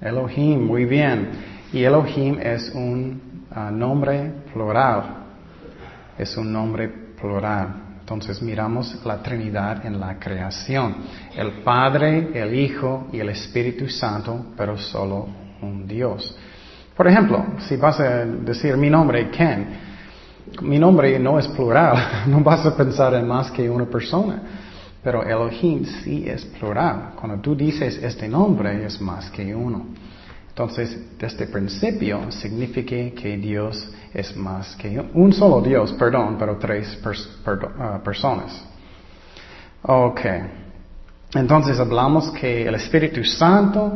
Elohim, 0.00 0.66
muy 0.66 0.86
bien. 0.86 1.30
Y 1.72 1.84
Elohim 1.84 2.40
es 2.40 2.72
un 2.74 3.44
ah, 3.52 3.70
nombre 3.70 4.32
plural. 4.52 5.04
Es 6.18 6.36
un 6.36 6.52
nombre 6.52 6.88
plural. 7.20 7.98
Entonces 8.00 8.42
miramos 8.42 9.04
la 9.04 9.22
Trinidad 9.22 9.86
en 9.86 10.00
la 10.00 10.18
creación. 10.18 10.96
El 11.36 11.62
Padre, 11.62 12.30
el 12.34 12.52
Hijo 12.54 13.06
y 13.12 13.20
el 13.20 13.28
Espíritu 13.28 13.88
Santo, 13.88 14.46
pero 14.56 14.76
solo 14.76 15.28
un 15.62 15.86
Dios. 15.86 16.36
Por 16.96 17.06
ejemplo, 17.06 17.44
si 17.68 17.76
vas 17.76 18.00
a 18.00 18.24
decir 18.24 18.76
mi 18.76 18.88
nombre, 18.88 19.30
Ken, 19.30 19.66
mi 20.62 20.78
nombre 20.78 21.18
no 21.18 21.38
es 21.38 21.46
plural, 21.48 22.24
no 22.26 22.40
vas 22.40 22.64
a 22.64 22.74
pensar 22.74 23.14
en 23.14 23.28
más 23.28 23.50
que 23.50 23.68
una 23.68 23.84
persona. 23.84 24.42
Pero 25.02 25.22
Elohim 25.22 25.84
sí 25.84 26.24
es 26.26 26.44
plural. 26.44 27.12
Cuando 27.14 27.40
tú 27.40 27.54
dices 27.54 28.00
este 28.02 28.28
nombre 28.28 28.84
es 28.84 29.00
más 29.00 29.30
que 29.30 29.54
uno. 29.54 29.86
Entonces, 30.48 30.98
desde 31.18 31.44
el 31.44 31.50
principio 31.50 32.32
significa 32.32 32.96
que 33.14 33.36
Dios 33.36 33.92
es 34.12 34.34
más 34.34 34.74
que 34.76 34.98
un 35.12 35.32
solo 35.32 35.60
Dios, 35.60 35.92
perdón, 35.92 36.36
pero 36.38 36.56
tres 36.56 36.98
ah, 37.78 38.00
personas. 38.02 38.64
Ok. 39.82 40.20
Entonces 41.34 41.78
hablamos 41.78 42.30
que 42.30 42.66
el 42.66 42.74
Espíritu 42.74 43.22
Santo 43.22 43.92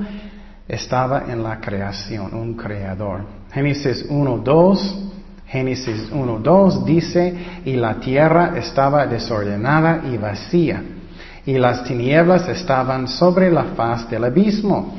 estaba 0.71 1.25
en 1.29 1.43
la 1.43 1.61
creación, 1.61 2.33
un 2.33 2.55
creador. 2.55 3.25
Génesis 3.53 4.09
1.2, 4.09 5.11
Génesis 5.47 6.13
1.2 6.13 6.85
dice, 6.85 7.35
y 7.65 7.75
la 7.75 7.99
tierra 7.99 8.53
estaba 8.57 9.05
desordenada 9.07 10.03
y 10.09 10.17
vacía, 10.17 10.81
y 11.45 11.59
las 11.59 11.83
tinieblas 11.83 12.49
estaban 12.49 13.09
sobre 13.09 13.51
la 13.51 13.65
faz 13.75 14.09
del 14.09 14.25
abismo, 14.25 14.95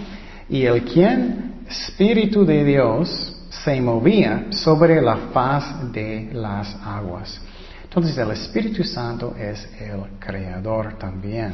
y 0.50 0.64
el 0.66 0.84
quien, 0.84 1.52
Espíritu 1.70 2.46
de 2.46 2.66
Dios, 2.66 3.34
se 3.50 3.80
movía 3.80 4.48
sobre 4.50 5.02
la 5.02 5.16
faz 5.34 5.90
de 5.94 6.32
las 6.34 6.76
aguas. 6.84 7.40
Entonces 7.82 8.18
el 8.18 8.32
Espíritu 8.32 8.84
Santo 8.84 9.36
es 9.40 9.70
el 9.80 10.20
creador 10.20 10.98
también. 10.98 11.54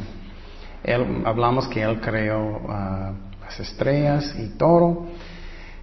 hablamos 1.23 1.67
que 1.67 1.83
Él 1.83 1.99
creó 2.01 2.61
ah, 2.67 3.11
las 3.47 3.59
estrellas 3.59 4.35
y 4.37 4.47
todo. 4.57 5.07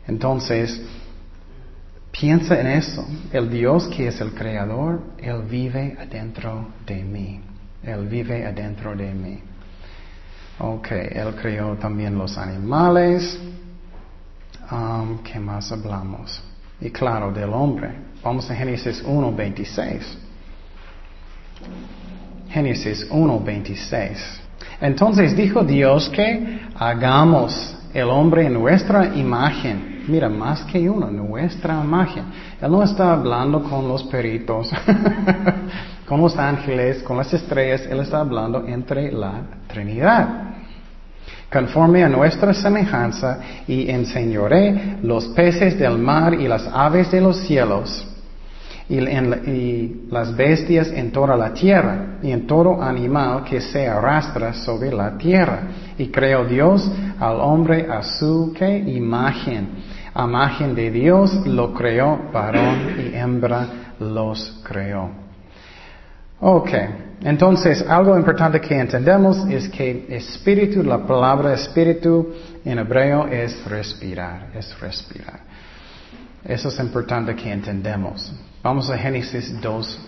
Entonces, 0.06 0.80
piensa 2.11 2.61
en 2.61 2.66
eso. 2.66 3.06
El 3.33 3.50
Dios 3.50 3.88
que 3.88 4.09
es 4.09 4.21
el 4.21 4.33
creador, 4.33 5.02
Él 5.18 5.42
vive 5.42 5.97
adentro 5.99 6.68
de 6.87 7.02
mí. 7.02 7.40
Él 7.83 8.06
vive 8.06 8.47
adentro 8.47 8.94
de 8.94 9.14
mí. 9.14 9.40
Ok, 10.59 10.92
Él 10.92 11.35
creó 11.40 11.76
también 11.76 12.16
los 12.16 12.37
animales. 12.37 13.38
Um, 14.71 15.23
¿Qué 15.23 15.38
más 15.38 15.73
hablamos? 15.73 16.42
Y 16.80 16.90
claro, 16.90 17.33
del 17.33 17.52
hombre. 17.52 17.92
Vamos 18.23 18.50
a 18.50 18.54
Génesis 18.54 19.02
1, 19.04 19.33
26. 19.33 20.18
Génesis 22.50 23.06
1, 23.11 23.40
26. 23.40 24.44
Entonces 24.81 25.37
dijo 25.37 25.62
Dios 25.62 26.09
que 26.11 26.61
hagamos 26.76 27.76
el 27.93 28.09
hombre 28.11 28.47
en 28.47 28.54
nuestra 28.54 29.14
imagen. 29.14 30.02
Mira, 30.09 30.28
más 30.28 30.64
que 30.64 30.88
uno, 30.88 31.11
nuestra 31.11 31.83
imagen. 31.83 32.25
Él 32.61 32.71
no 32.71 32.83
está 32.83 33.12
hablando 33.12 33.62
con 33.62 33.88
los 33.88 34.04
peritos, 34.04 34.71
con 36.07 36.21
los 36.21 36.37
ángeles, 36.37 37.02
con 37.02 37.16
las 37.16 37.33
estrellas. 37.33 37.83
Él 37.88 38.00
está 38.00 38.21
hablando 38.21 38.66
entre 38.66 39.11
la 39.11 39.40
Trinidad. 39.66 40.28
Conforme 41.50 42.02
a 42.02 42.09
nuestra 42.09 42.52
semejanza 42.52 43.38
y 43.66 43.88
enseñoré 43.88 44.99
los 45.02 45.28
peces 45.28 45.78
del 45.78 45.97
mar 45.99 46.35
y 46.35 46.49
las 46.49 46.69
aves 46.73 47.11
de 47.11 47.21
los 47.21 47.39
cielos 47.39 48.14
y, 48.88 50.06
las 50.10 50.36
bestias 50.36 50.88
en 50.90 51.10
toda 51.10 51.36
la 51.36 51.52
tierra, 51.52 52.18
y 52.23 52.30
en 52.30 52.47
todo 52.47 52.82
animal 52.82 53.44
que 53.44 53.60
se 53.60 53.86
arrastra 53.88 54.52
sobre 54.52 54.92
la 54.92 55.16
tierra. 55.16 55.62
Y 55.99 56.08
creó 56.08 56.44
Dios 56.44 56.90
al 57.18 57.40
hombre 57.40 57.86
a 57.90 58.02
su 58.02 58.52
¿qué? 58.56 58.78
imagen. 58.78 59.68
A 60.14 60.25
imagen 60.25 60.75
de 60.75 60.90
Dios 60.90 61.47
lo 61.47 61.73
creó, 61.75 62.30
varón 62.32 62.94
y 62.99 63.16
hembra 63.16 63.66
los 63.99 64.60
creó. 64.62 65.10
Ok, 66.40 66.70
entonces 67.23 67.84
algo 67.88 68.16
importante 68.16 68.60
que 68.60 68.78
entendemos 68.78 69.47
es 69.49 69.68
que 69.70 70.06
espíritu, 70.10 70.82
la 70.82 70.99
palabra 70.99 71.54
espíritu 71.54 72.34
en 72.64 72.78
hebreo 72.78 73.26
es 73.26 73.64
respirar, 73.64 74.49
es 74.54 74.78
respirar. 74.78 75.40
Eso 76.44 76.68
es 76.68 76.78
importante 76.78 77.34
que 77.34 77.50
entendemos. 77.50 78.30
Vamos 78.65 78.89
a 78.89 78.97
Génesis 78.97 79.61
2, 79.61 79.99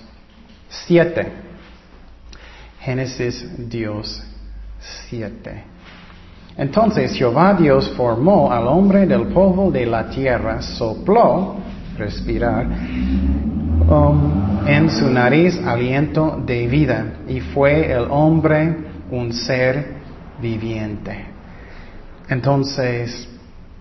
7. 0.89 1.27
Génesis 2.81 3.69
Dios 3.69 4.23
7. 5.11 5.63
Entonces 6.57 7.13
Jehová 7.13 7.53
Dios 7.53 7.93
formó 7.99 8.51
al 8.51 8.67
hombre 8.67 9.07
del 9.07 9.27
polvo 9.27 9.71
de 9.71 9.85
la 9.85 10.09
tierra, 10.09 10.63
sopló, 10.63 11.57
respirar, 11.99 12.67
um, 13.91 14.67
en 14.67 14.89
su 14.89 15.11
nariz 15.11 15.61
aliento 15.63 16.43
de 16.47 16.67
vida, 16.67 17.13
y 17.29 17.41
fue 17.41 17.93
el 17.93 18.07
hombre 18.09 18.75
un 19.11 19.35
ser 19.35 19.97
viviente. 20.41 21.27
Entonces, 22.27 23.29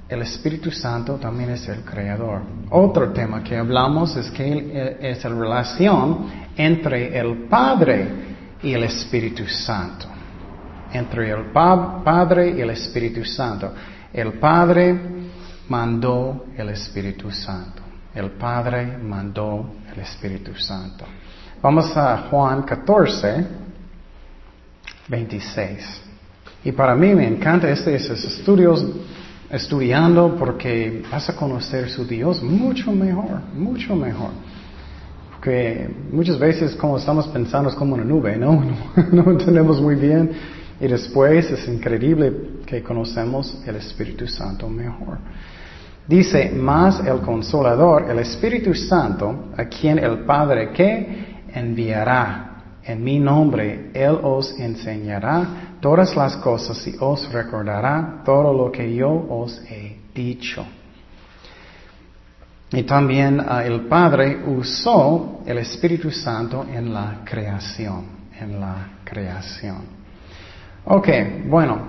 el 0.08 0.22
Espíritu 0.22 0.70
Santo 0.72 1.16
también 1.16 1.50
es 1.52 1.68
el 1.68 1.82
creador. 1.82 2.42
Otro 2.70 3.12
tema 3.12 3.44
que 3.44 3.58
hablamos 3.58 4.16
es 4.16 4.30
que 4.30 4.46
eh, 4.48 4.98
es 5.02 5.24
la 5.24 5.32
relación 5.32 6.28
entre 6.56 7.18
el 7.18 7.48
Padre 7.48 8.08
y 8.62 8.74
el 8.74 8.84
Espíritu 8.84 9.48
Santo. 9.48 10.08
Entre 10.92 11.32
el 11.32 11.46
Padre 11.52 12.52
y 12.52 12.62
el 12.62 12.70
Espíritu 12.70 13.26
Santo. 13.26 13.74
El 14.14 14.34
Padre 14.34 14.96
mandó 15.70 16.46
el 16.56 16.70
Espíritu 16.70 17.32
Santo. 17.32 17.82
El 18.14 18.32
Padre 18.32 18.98
mandó 18.98 19.76
el 19.92 20.00
Espíritu 20.00 20.54
Santo. 20.56 21.04
Vamos 21.62 21.98
a 21.98 22.28
Juan 22.30 22.62
14, 22.62 23.48
26. 25.08 26.02
Y 26.64 26.72
para 26.72 26.96
mí 26.96 27.14
me 27.14 27.28
encanta 27.28 27.70
este, 27.70 27.96
estos 27.96 28.24
estudios 28.24 28.86
estudiando 29.50 30.36
porque 30.38 31.04
vas 31.12 31.30
a 31.30 31.36
conocer 31.36 31.90
su 31.90 32.06
Dios 32.06 32.42
mucho 32.42 32.92
mejor, 32.92 33.42
mucho 33.54 33.96
mejor. 33.96 34.32
Porque 35.32 35.90
muchas 36.12 36.40
veces 36.40 36.76
como 36.76 36.98
estamos 36.98 37.28
pensando 37.28 37.70
es 37.70 37.76
como 37.76 37.96
una 37.96 38.04
nube, 38.04 38.36
¿no? 38.38 38.64
No, 39.12 39.32
entendemos 39.32 39.82
muy 39.82 39.96
bien 39.96 40.32
y 40.80 40.88
después 40.88 41.52
es 41.52 41.68
increíble 41.68 42.34
que 42.66 42.82
conocemos 42.82 43.62
el 43.66 43.76
Espíritu 43.76 44.28
Santo 44.28 44.68
mejor. 44.68 45.20
Dice, 46.08 46.52
más 46.52 47.00
el 47.06 47.20
consolador, 47.22 48.10
el 48.10 48.20
Espíritu 48.20 48.76
Santo, 48.76 49.46
a 49.58 49.66
quien 49.66 49.98
el 49.98 50.20
Padre 50.20 50.72
que 50.72 51.42
enviará 51.52 52.55
en 52.86 53.04
mi 53.04 53.20
nombre, 53.20 53.90
Él 53.94 54.20
os 54.22 54.60
enseñará 54.60 55.78
todas 55.82 56.16
las 56.16 56.38
cosas 56.38 56.86
y 56.88 56.96
os 57.00 57.32
recordará 57.32 58.22
todo 58.24 58.54
lo 58.54 58.72
que 58.72 58.94
yo 58.94 59.10
os 59.12 59.60
he 59.70 59.98
dicho. 60.14 60.66
Y 62.72 62.84
también 62.84 63.44
ah, 63.48 63.64
el 63.64 63.82
Padre 63.82 64.44
usó 64.46 65.42
el 65.46 65.58
Espíritu 65.60 66.12
Santo 66.12 66.66
en 66.72 66.94
la 66.94 67.22
creación, 67.24 68.06
en 68.40 68.60
la 68.60 68.90
creación. 69.04 69.78
Ok, 70.86 71.08
bueno, 71.48 71.80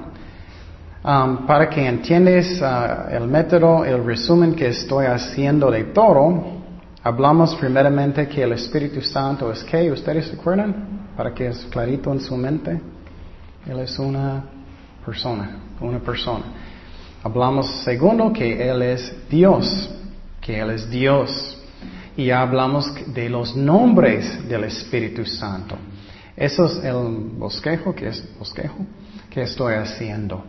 um, 1.04 1.46
para 1.46 1.68
que 1.68 1.86
entiendas 1.86 2.62
ah, 2.62 3.08
el 3.10 3.26
método, 3.26 3.84
el 3.84 4.02
resumen 4.04 4.54
que 4.54 4.68
estoy 4.68 5.06
haciendo 5.06 5.70
de 5.70 5.84
todo, 5.84 6.55
hablamos 7.06 7.54
primeramente 7.54 8.26
que 8.26 8.42
el 8.42 8.52
Espíritu 8.52 9.00
Santo 9.00 9.52
es 9.52 9.62
que, 9.62 9.92
¿ustedes 9.92 10.26
se 10.26 10.34
acuerdan? 10.34 11.12
Para 11.16 11.32
que 11.32 11.46
es 11.46 11.64
clarito 11.70 12.12
en 12.12 12.20
su 12.20 12.36
mente. 12.36 12.80
Él 13.64 13.78
es 13.78 13.96
una 14.00 14.42
persona, 15.04 15.56
una 15.80 16.00
persona. 16.00 16.44
Hablamos 17.22 17.84
segundo 17.84 18.32
que 18.32 18.68
Él 18.68 18.82
es 18.82 19.14
Dios, 19.30 19.88
que 20.40 20.58
Él 20.58 20.70
es 20.70 20.90
Dios. 20.90 21.56
Y 22.16 22.30
hablamos 22.30 22.92
de 23.14 23.28
los 23.28 23.54
nombres 23.54 24.48
del 24.48 24.64
Espíritu 24.64 25.24
Santo. 25.24 25.76
Eso 26.36 26.64
es 26.64 26.84
el 26.84 26.96
bosquejo, 27.38 27.94
que 27.94 28.08
es 28.08 28.36
bosquejo, 28.36 28.84
que 29.30 29.42
estoy 29.42 29.74
haciendo. 29.74 30.42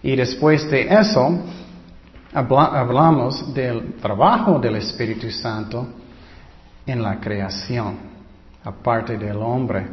Y 0.00 0.14
después 0.14 0.70
de 0.70 0.82
eso, 0.94 1.40
hablamos 2.36 3.54
del 3.54 3.94
trabajo 3.94 4.58
del 4.58 4.76
Espíritu 4.76 5.30
Santo 5.30 5.86
en 6.84 7.02
la 7.02 7.18
creación, 7.18 7.96
aparte 8.62 9.16
del 9.16 9.38
hombre. 9.38 9.86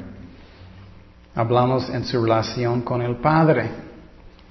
Hablamos 1.35 1.89
en 1.89 2.03
su 2.03 2.21
relación 2.21 2.81
con 2.81 3.01
el 3.01 3.15
Padre. 3.15 3.93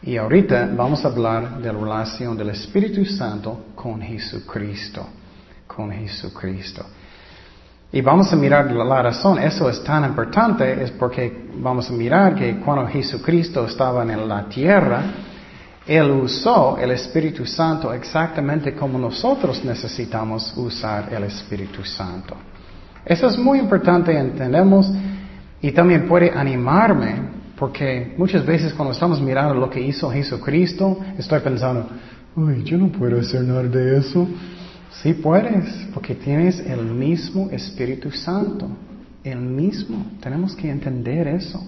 Y 0.04 0.16
ahorita 0.16 0.70
vamos 0.74 1.04
a 1.04 1.08
hablar 1.08 1.58
de 1.58 1.72
la 1.72 1.78
relación 1.78 2.36
del 2.36 2.50
Espíritu 2.50 3.04
Santo 3.04 3.66
con 3.74 4.00
Jesucristo. 4.00 5.06
Con 5.66 5.92
Jesucristo. 5.92 6.84
Y 7.92 8.00
vamos 8.00 8.32
a 8.32 8.36
mirar 8.36 8.72
la 8.72 9.02
razón, 9.02 9.38
eso 9.38 9.68
es 9.68 9.84
tan 9.84 10.02
importante, 10.04 10.82
es 10.82 10.90
porque 10.92 11.50
vamos 11.56 11.90
a 11.90 11.92
mirar 11.92 12.34
que 12.34 12.58
cuando 12.58 12.86
Jesucristo 12.86 13.66
estaba 13.66 14.02
en 14.02 14.26
la 14.26 14.48
tierra, 14.48 15.02
Él 15.86 16.10
usó 16.10 16.78
el 16.78 16.92
Espíritu 16.92 17.44
Santo 17.44 17.92
exactamente 17.92 18.74
como 18.74 18.98
nosotros 18.98 19.64
necesitamos 19.64 20.52
usar 20.56 21.12
el 21.12 21.24
Espíritu 21.24 21.84
Santo. 21.84 22.36
Eso 23.04 23.26
es 23.26 23.36
muy 23.36 23.58
importante, 23.58 24.16
entendemos, 24.16 24.88
y 25.60 25.72
también 25.72 26.06
puede 26.06 26.30
animarme, 26.30 27.16
porque 27.56 28.14
muchas 28.16 28.46
veces 28.46 28.72
cuando 28.74 28.92
estamos 28.92 29.20
mirando 29.20 29.54
lo 29.54 29.68
que 29.68 29.80
hizo 29.80 30.08
Jesucristo, 30.10 30.98
estoy 31.18 31.40
pensando, 31.40 31.88
uy, 32.36 32.62
yo 32.62 32.78
no 32.78 32.88
puedo 32.88 33.20
hacer 33.20 33.42
nada 33.42 33.64
de 33.64 33.98
eso. 33.98 34.26
Sí 35.02 35.14
puedes, 35.14 35.88
porque 35.92 36.14
tienes 36.14 36.60
el 36.60 36.84
mismo 36.84 37.48
Espíritu 37.50 38.10
Santo, 38.12 38.68
el 39.24 39.40
mismo. 39.40 40.12
Tenemos 40.20 40.54
que 40.54 40.70
entender 40.70 41.26
eso. 41.26 41.60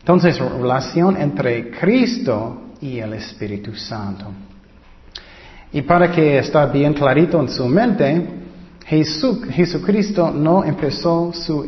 Entonces, 0.00 0.38
relación 0.38 1.16
entre 1.16 1.70
Cristo 1.70 2.63
y 2.80 2.98
el 2.98 3.14
Espíritu 3.14 3.74
Santo. 3.74 4.26
Y 5.72 5.82
para 5.82 6.10
que 6.10 6.38
esté 6.38 6.66
bien 6.66 6.94
clarito 6.94 7.40
en 7.40 7.48
su 7.48 7.66
mente, 7.66 8.44
Jesucristo 8.86 10.30
no 10.30 10.62
empezó 10.62 11.32
su 11.32 11.64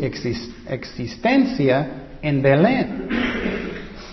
existencia 0.69 1.88
en 2.23 2.42
Belén. 2.42 3.09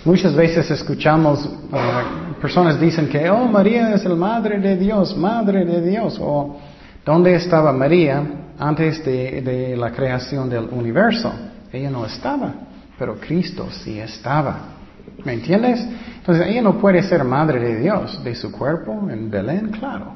Muchas 0.06 0.36
veces 0.36 0.70
escuchamos 0.70 1.46
uh, 1.46 2.42
personas 2.42 2.78
dicen 2.78 3.08
que, 3.08 3.30
oh, 3.30 3.46
María 3.46 3.94
es 3.94 4.04
la 4.04 4.16
madre 4.16 4.60
de 4.60 4.76
Dios, 4.76 5.16
madre 5.16 5.64
de 5.64 5.82
Dios. 5.82 6.18
O, 6.20 6.58
¿dónde 7.06 7.36
estaba 7.36 7.72
María 7.72 8.22
antes 8.60 9.06
de, 9.06 9.76
la 9.78 9.92
creación 9.92 10.50
del 10.50 10.66
universo? 10.66 11.32
Ella 11.72 11.90
no 11.90 12.06
estaba, 12.06 12.54
pero 13.00 13.16
Cristo 13.16 13.70
sí 13.72 13.98
estaba. 13.98 14.73
¿Me 15.24 15.34
entiendes? 15.34 15.86
Entonces 16.18 16.48
ella 16.48 16.62
no 16.62 16.78
puede 16.80 17.04
ser 17.04 17.24
madre 17.24 17.60
de 17.60 17.80
Dios, 17.80 18.24
de 18.24 18.36
su 18.36 18.52
cuerpo 18.52 19.10
en 19.10 19.30
Belén, 19.30 19.70
claro. 19.72 20.16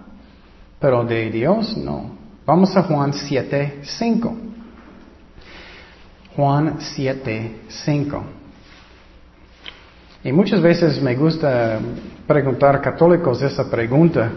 Pero 0.79 1.03
de 1.03 1.29
Dios 1.31 1.75
no. 1.77 2.11
Vamos 2.45 2.75
a 2.77 2.83
Juan 2.83 3.13
7, 3.13 3.79
5. 3.81 4.37
Juan 6.35 6.75
7, 6.79 7.55
5. 7.67 8.23
Y 10.23 10.31
muchas 10.31 10.61
veces 10.61 11.01
me 11.01 11.15
gusta 11.15 11.79
preguntar 12.25 12.75
a 12.75 12.81
católicos 12.81 13.41
esa 13.41 13.69
pregunta. 13.69 14.31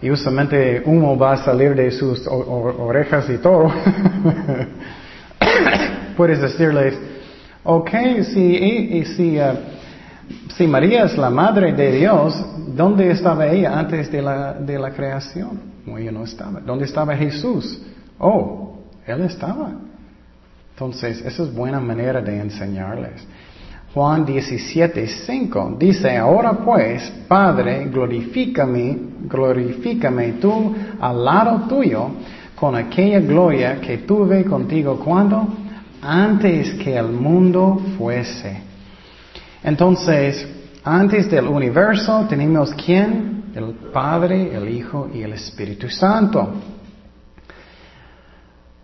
Y 0.00 0.10
usualmente 0.10 0.82
humo 0.84 1.16
va 1.16 1.32
a 1.32 1.36
salir 1.38 1.74
de 1.74 1.90
sus 1.90 2.26
orejas 2.26 3.28
y 3.30 3.38
todo. 3.38 3.72
Puedes 6.16 6.40
decirles, 6.40 6.98
ok, 7.64 7.90
si, 8.22 9.04
si, 9.04 9.38
uh, 9.38 9.54
si 10.56 10.66
María 10.66 11.04
es 11.04 11.16
la 11.16 11.30
madre 11.30 11.72
de 11.72 11.92
Dios, 11.92 12.34
¿dónde 12.74 13.10
estaba 13.10 13.46
ella 13.46 13.78
antes 13.78 14.10
de 14.10 14.22
la, 14.22 14.54
de 14.54 14.78
la 14.78 14.90
creación? 14.90 15.60
No, 15.86 15.98
ella 15.98 16.12
no 16.12 16.24
estaba. 16.24 16.60
¿Dónde 16.60 16.84
estaba 16.84 17.16
Jesús? 17.16 17.82
Oh, 18.18 18.78
Él 19.06 19.22
estaba. 19.22 19.72
Entonces, 20.74 21.20
esa 21.24 21.42
es 21.42 21.54
buena 21.54 21.80
manera 21.80 22.20
de 22.20 22.40
enseñarles. 22.40 23.26
Juan 23.94 24.24
17, 24.24 25.06
5 25.06 25.76
dice, 25.78 26.16
ahora 26.16 26.52
pues, 26.52 27.12
Padre, 27.28 27.88
glorifícame, 27.92 28.96
glorifícame 29.28 30.32
tú 30.40 30.74
al 30.98 31.24
lado 31.24 31.68
tuyo 31.68 32.08
con 32.54 32.74
aquella 32.74 33.20
gloria 33.20 33.80
que 33.80 33.98
tuve 33.98 34.44
contigo 34.44 34.98
cuando 34.98 35.46
antes 36.02 36.74
que 36.74 36.96
el 36.96 37.08
mundo 37.08 37.80
fuese. 37.96 38.60
Entonces, 39.62 40.46
antes 40.82 41.30
del 41.30 41.46
universo 41.46 42.26
tenemos 42.28 42.74
quién? 42.74 43.44
El 43.54 43.74
Padre, 43.92 44.54
el 44.54 44.68
Hijo 44.68 45.08
y 45.14 45.22
el 45.22 45.34
Espíritu 45.34 45.88
Santo. 45.88 46.54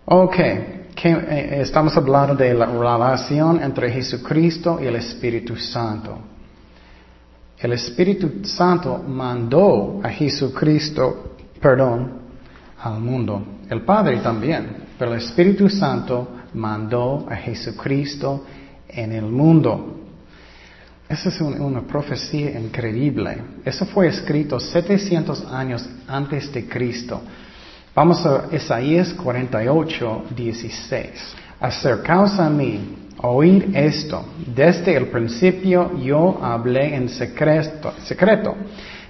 Ok, 0.05 0.39
eh, 0.39 1.59
estamos 1.61 1.95
hablando 1.97 2.35
de 2.35 2.53
la 2.53 2.65
relación 2.65 3.61
entre 3.61 3.91
Jesucristo 3.91 4.79
y 4.81 4.85
el 4.85 4.95
Espíritu 4.95 5.55
Santo. 5.57 6.17
El 7.57 7.73
Espíritu 7.73 8.39
Santo 8.43 9.03
mandó 9.05 9.99
a 10.01 10.09
Jesucristo, 10.09 11.35
perdón, 11.59 12.13
al 12.81 13.01
mundo. 13.01 13.43
El 13.69 13.81
Padre 13.81 14.17
también, 14.17 14.85
pero 14.97 15.11
el 15.11 15.17
Espíritu 15.17 15.67
Santo 15.69 16.38
mandó 16.53 17.27
a 17.29 17.35
Jesucristo 17.35 18.45
en 18.87 19.11
el 19.11 19.25
mundo. 19.25 19.95
Esa 21.07 21.29
es 21.29 21.41
una 21.41 21.81
profecía 21.81 22.59
increíble. 22.59 23.37
Eso 23.65 23.85
fue 23.87 24.07
escrito 24.07 24.59
700 24.59 25.45
años 25.51 25.87
antes 26.07 26.51
de 26.53 26.67
Cristo. 26.67 27.21
Vamos 27.95 28.23
a 28.25 28.47
Isaías 28.51 29.13
48, 29.13 30.25
16. 30.35 31.09
Acercaos 31.59 32.39
a 32.39 32.47
mí, 32.49 32.79
oíd 33.17 33.75
esto. 33.75 34.23
Desde 34.55 34.95
el 34.95 35.07
principio 35.07 35.97
yo 35.97 36.39
hablé 36.43 36.95
en 36.95 37.09
secreto, 37.09 37.93
secreto. 38.03 38.55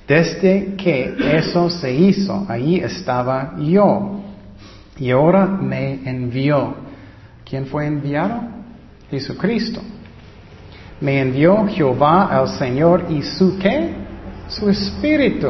Desde 0.08 0.76
que 0.76 1.16
eso 1.38 1.70
se 1.70 1.94
hizo, 1.94 2.46
ahí 2.48 2.78
estaba 2.78 3.56
yo. 3.60 4.22
Y 4.98 5.12
ahora 5.12 5.46
me 5.46 6.00
envió. 6.10 6.89
¿Quién 7.50 7.66
fue 7.66 7.88
enviado? 7.88 8.42
Jesucristo. 9.10 9.82
Me 11.02 11.20
envió 11.22 11.66
Jehová 11.68 12.26
al 12.26 12.50
Señor 12.50 13.06
y 13.10 13.24
su 13.24 13.58
qué? 13.58 13.90
Su 14.50 14.70
espíritu. 14.70 15.50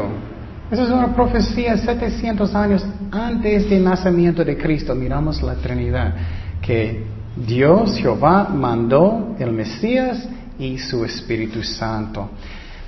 Esa 0.71 0.83
es 0.83 0.89
una 0.89 1.13
profecía 1.13 1.75
700 1.75 2.55
años 2.55 2.85
antes 3.11 3.69
del 3.69 3.83
nacimiento 3.83 4.45
de 4.45 4.57
Cristo. 4.57 4.93
Miramos 4.93 5.41
la 5.41 5.55
Trinidad, 5.55 6.13
que 6.61 7.03
Dios, 7.35 7.97
Jehová, 7.97 8.47
mandó 8.53 9.35
el 9.39 9.51
Mesías 9.51 10.27
y 10.59 10.77
su 10.77 11.03
Espíritu 11.03 11.63
Santo. 11.63 12.29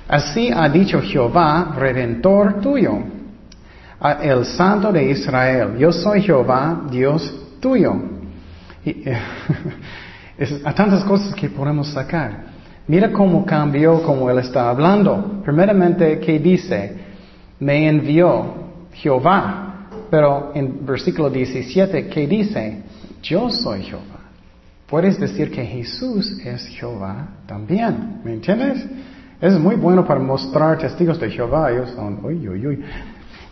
Así 0.08 0.50
ha 0.54 0.68
dicho 0.68 1.00
Jehová, 1.02 1.74
redentor 1.76 2.60
tuyo, 2.60 2.98
el 4.20 4.44
Santo 4.44 4.92
de 4.92 5.10
Israel. 5.10 5.76
Yo 5.78 5.92
soy 5.92 6.22
Jehová, 6.22 6.82
Dios 6.90 7.34
tuyo. 7.60 8.11
Y, 8.84 9.04
hay 10.64 10.74
tantas 10.74 11.04
cosas 11.04 11.34
que 11.34 11.48
podemos 11.48 11.88
sacar. 11.88 12.52
Mira 12.88 13.12
cómo 13.12 13.44
cambió, 13.46 14.02
como 14.02 14.28
él 14.30 14.38
está 14.38 14.68
hablando. 14.68 15.40
Primeramente, 15.44 16.18
¿qué 16.18 16.38
dice? 16.38 17.12
me 17.62 17.88
envió 17.88 18.54
Jehová. 18.92 19.68
Pero 20.10 20.52
en 20.54 20.84
versículo 20.84 21.30
17, 21.30 22.08
¿qué 22.08 22.26
dice? 22.26 22.82
Yo 23.22 23.48
soy 23.48 23.82
Jehová. 23.82 24.20
Puedes 24.86 25.18
decir 25.18 25.50
que 25.50 25.64
Jesús 25.64 26.38
es 26.44 26.66
Jehová 26.66 27.28
también. 27.46 28.20
¿Me 28.24 28.34
entiendes? 28.34 28.84
Es 29.40 29.58
muy 29.58 29.76
bueno 29.76 30.04
para 30.04 30.20
mostrar 30.20 30.76
testigos 30.78 31.18
de 31.18 31.30
Jehová. 31.30 31.70
Ellos 31.70 31.90
son, 31.96 32.18
uy, 32.22 32.46
uy, 32.46 32.66
uy. 32.66 32.84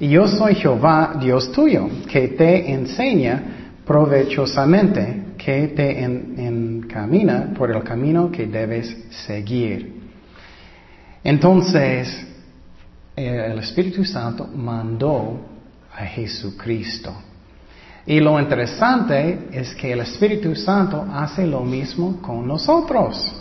Y 0.00 0.08
yo 0.08 0.26
soy 0.26 0.54
Jehová, 0.54 1.16
Dios 1.20 1.50
tuyo, 1.52 1.88
que 2.10 2.28
te 2.28 2.72
enseña 2.72 3.42
provechosamente, 3.90 5.34
que 5.36 5.66
te 5.66 6.04
encamina 6.04 7.52
por 7.58 7.72
el 7.72 7.82
camino 7.82 8.30
que 8.30 8.46
debes 8.46 8.96
seguir. 9.26 10.00
Entonces, 11.24 12.24
el 13.16 13.58
Espíritu 13.58 14.04
Santo 14.04 14.46
mandó 14.46 15.40
a 15.92 16.04
Jesucristo. 16.04 17.12
Y 18.06 18.20
lo 18.20 18.38
interesante 18.38 19.48
es 19.50 19.74
que 19.74 19.90
el 19.90 20.02
Espíritu 20.02 20.54
Santo 20.54 21.04
hace 21.12 21.44
lo 21.44 21.62
mismo 21.62 22.22
con 22.22 22.46
nosotros. 22.46 23.34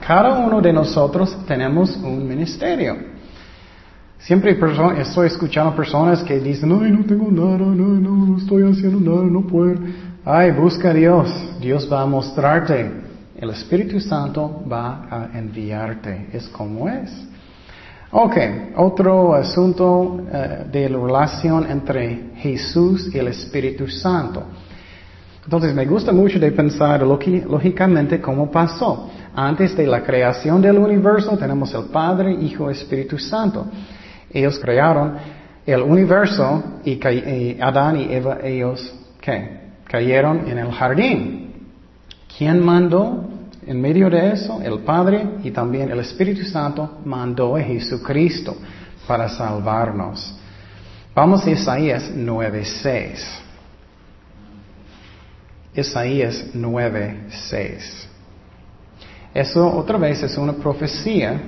Cada 0.00 0.38
uno 0.38 0.62
de 0.62 0.72
nosotros 0.72 1.36
tenemos 1.46 1.94
un 1.98 2.26
ministerio. 2.26 2.96
Siempre 4.26 4.58
estoy 4.98 5.28
escuchando 5.28 5.76
personas 5.76 6.20
que 6.24 6.40
dicen, 6.40 6.76
ay, 6.82 6.90
no 6.90 7.04
tengo 7.04 7.30
nada, 7.30 7.58
no, 7.58 7.74
no, 7.74 8.36
estoy 8.38 8.64
haciendo 8.64 8.98
nada, 8.98 9.24
no 9.24 9.46
puedo. 9.46 9.76
Ay, 10.24 10.50
busca 10.50 10.90
a 10.90 10.94
Dios. 10.94 11.28
Dios 11.60 11.88
va 11.88 12.02
a 12.02 12.06
mostrarte. 12.06 12.90
El 13.36 13.50
Espíritu 13.50 14.00
Santo 14.00 14.64
va 14.68 15.06
a 15.08 15.38
enviarte. 15.38 16.30
Es 16.32 16.48
como 16.48 16.88
es. 16.88 17.08
Ok, 18.10 18.36
otro 18.74 19.32
asunto 19.32 20.20
eh, 20.32 20.66
de 20.72 20.88
la 20.88 20.98
relación 20.98 21.70
entre 21.70 22.32
Jesús 22.38 23.08
y 23.14 23.18
el 23.18 23.28
Espíritu 23.28 23.86
Santo. 23.86 24.42
Entonces 25.44 25.72
me 25.72 25.86
gusta 25.86 26.10
mucho 26.10 26.40
de 26.40 26.50
pensar 26.50 27.00
lógicamente 27.02 28.20
cómo 28.20 28.50
pasó. 28.50 29.08
Antes 29.36 29.76
de 29.76 29.86
la 29.86 30.02
creación 30.02 30.60
del 30.60 30.78
universo 30.78 31.38
tenemos 31.38 31.72
el 31.74 31.84
Padre, 31.84 32.32
Hijo, 32.32 32.68
Espíritu 32.68 33.18
Santo. 33.18 33.66
Ellos 34.30 34.58
crearon 34.58 35.16
el 35.64 35.82
universo 35.82 36.80
y, 36.84 37.00
Adán 37.60 37.96
y 37.96 38.14
Eva, 38.14 38.38
ellos, 38.42 38.94
¿qué? 39.20 39.66
cayeron 39.88 40.48
en 40.48 40.58
el 40.58 40.70
jardín. 40.72 41.70
¿Quién 42.36 42.64
mandó 42.64 43.24
en 43.66 43.80
medio 43.80 44.10
de 44.10 44.32
eso? 44.32 44.60
El 44.62 44.80
Padre 44.80 45.38
y 45.42 45.50
también 45.50 45.90
el 45.90 46.00
Espíritu 46.00 46.44
Santo 46.44 46.98
mandó 47.04 47.56
a 47.56 47.60
Jesucristo 47.60 48.56
para 49.06 49.28
salvarnos. 49.28 50.34
Vamos 51.14 51.46
a 51.46 51.50
Isaías 51.50 52.12
9:6. 52.14 53.40
Isaías 55.74 56.46
9:6. 56.54 58.08
Eso 59.32 59.76
otra 59.76 59.98
vez 59.98 60.22
es 60.22 60.36
una 60.36 60.54
profecía 60.54 61.40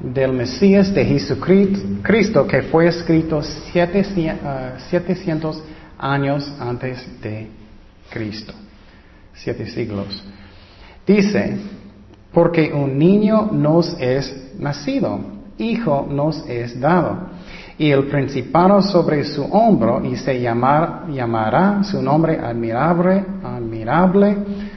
del 0.00 0.32
Mesías 0.32 0.92
de 0.94 1.04
Jesucristo 1.04 2.46
que 2.46 2.62
fue 2.62 2.88
escrito 2.88 3.42
700 3.42 4.44
ah, 4.44 6.12
años 6.12 6.52
antes 6.60 7.20
de 7.20 7.48
Cristo, 8.10 8.52
siete 9.32 9.66
siglos. 9.66 10.22
Dice, 11.06 11.56
porque 12.32 12.72
un 12.72 12.98
niño 12.98 13.50
nos 13.52 13.96
es 14.00 14.52
nacido, 14.58 15.20
hijo 15.58 16.06
nos 16.10 16.46
es 16.48 16.78
dado, 16.78 17.30
y 17.78 17.90
el 17.90 18.06
principado 18.06 18.82
sobre 18.82 19.24
su 19.24 19.44
hombro, 19.44 20.04
y 20.04 20.16
se 20.16 20.40
llamará 20.40 21.82
su 21.84 22.02
nombre 22.02 22.38
admirable, 22.38 23.24
admirable, 23.42 24.36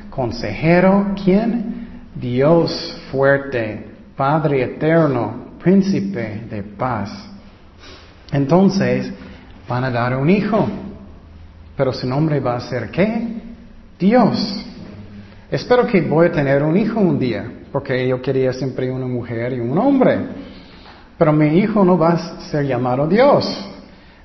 consejero, 0.10 1.13
¿quién? 1.23 1.88
Dios 2.15 2.97
fuerte, 3.12 3.88
Padre 4.19 4.63
eterno, 4.63 5.55
príncipe 5.63 6.41
de 6.49 6.62
paz. 6.62 7.10
Entonces, 8.34 9.10
van 9.65 9.86
a 9.86 9.89
dar 9.89 10.17
un 10.17 10.29
hijo, 10.29 10.67
pero 11.77 11.93
su 11.93 12.05
nombre 12.05 12.41
va 12.41 12.58
a 12.58 12.60
ser 12.60 12.91
¿qué? 12.91 13.41
Dios. 13.97 14.65
Espero 15.49 15.88
que 15.88 16.01
voy 16.01 16.27
a 16.27 16.32
tener 16.34 16.63
un 16.63 16.75
hijo 16.75 16.99
un 16.99 17.17
día, 17.17 17.49
porque 17.71 18.10
yo 18.10 18.21
quería 18.21 18.51
siempre 18.51 18.91
una 18.91 19.08
mujer 19.08 19.53
y 19.53 19.62
un 19.62 19.77
hombre. 19.77 20.19
Pero 21.17 21.32
mi 21.32 21.58
hijo 21.58 21.86
no 21.86 21.97
va 21.97 22.10
a 22.10 22.41
ser 22.41 22.65
llamado 22.65 23.08
Dios. 23.08 23.45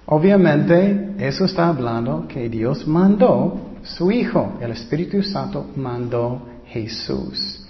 Obviamente, 0.06 1.14
eso 1.20 1.44
está 1.44 1.68
hablando 1.68 2.26
que 2.26 2.48
Dios 2.48 2.84
mandó 2.88 3.76
su 3.84 4.10
hijo. 4.10 4.58
El 4.60 4.72
Espíritu 4.72 5.22
Santo 5.22 5.70
mandó 5.76 6.48
Jesús. 6.66 7.63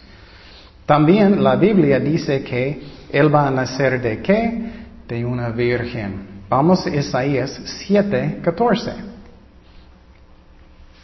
También 0.86 1.42
la 1.42 1.56
Biblia 1.56 1.98
dice 1.98 2.42
que 2.42 2.82
Él 3.10 3.34
va 3.34 3.48
a 3.48 3.50
nacer 3.50 4.00
de 4.00 4.20
qué? 4.20 4.70
De 5.08 5.24
una 5.24 5.48
virgen. 5.48 6.34
Vamos 6.48 6.86
a 6.86 6.94
Isaías 6.94 7.58
7, 7.86 8.40
14. 8.42 8.92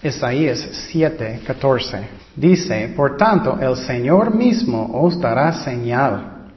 Isaías 0.02 0.68
7, 0.90 1.40
14. 1.46 1.98
Dice, 2.36 2.92
por 2.94 3.16
tanto, 3.16 3.58
el 3.60 3.76
Señor 3.76 4.34
mismo 4.34 4.90
os 4.92 5.18
dará 5.20 5.52
señal. 5.52 6.48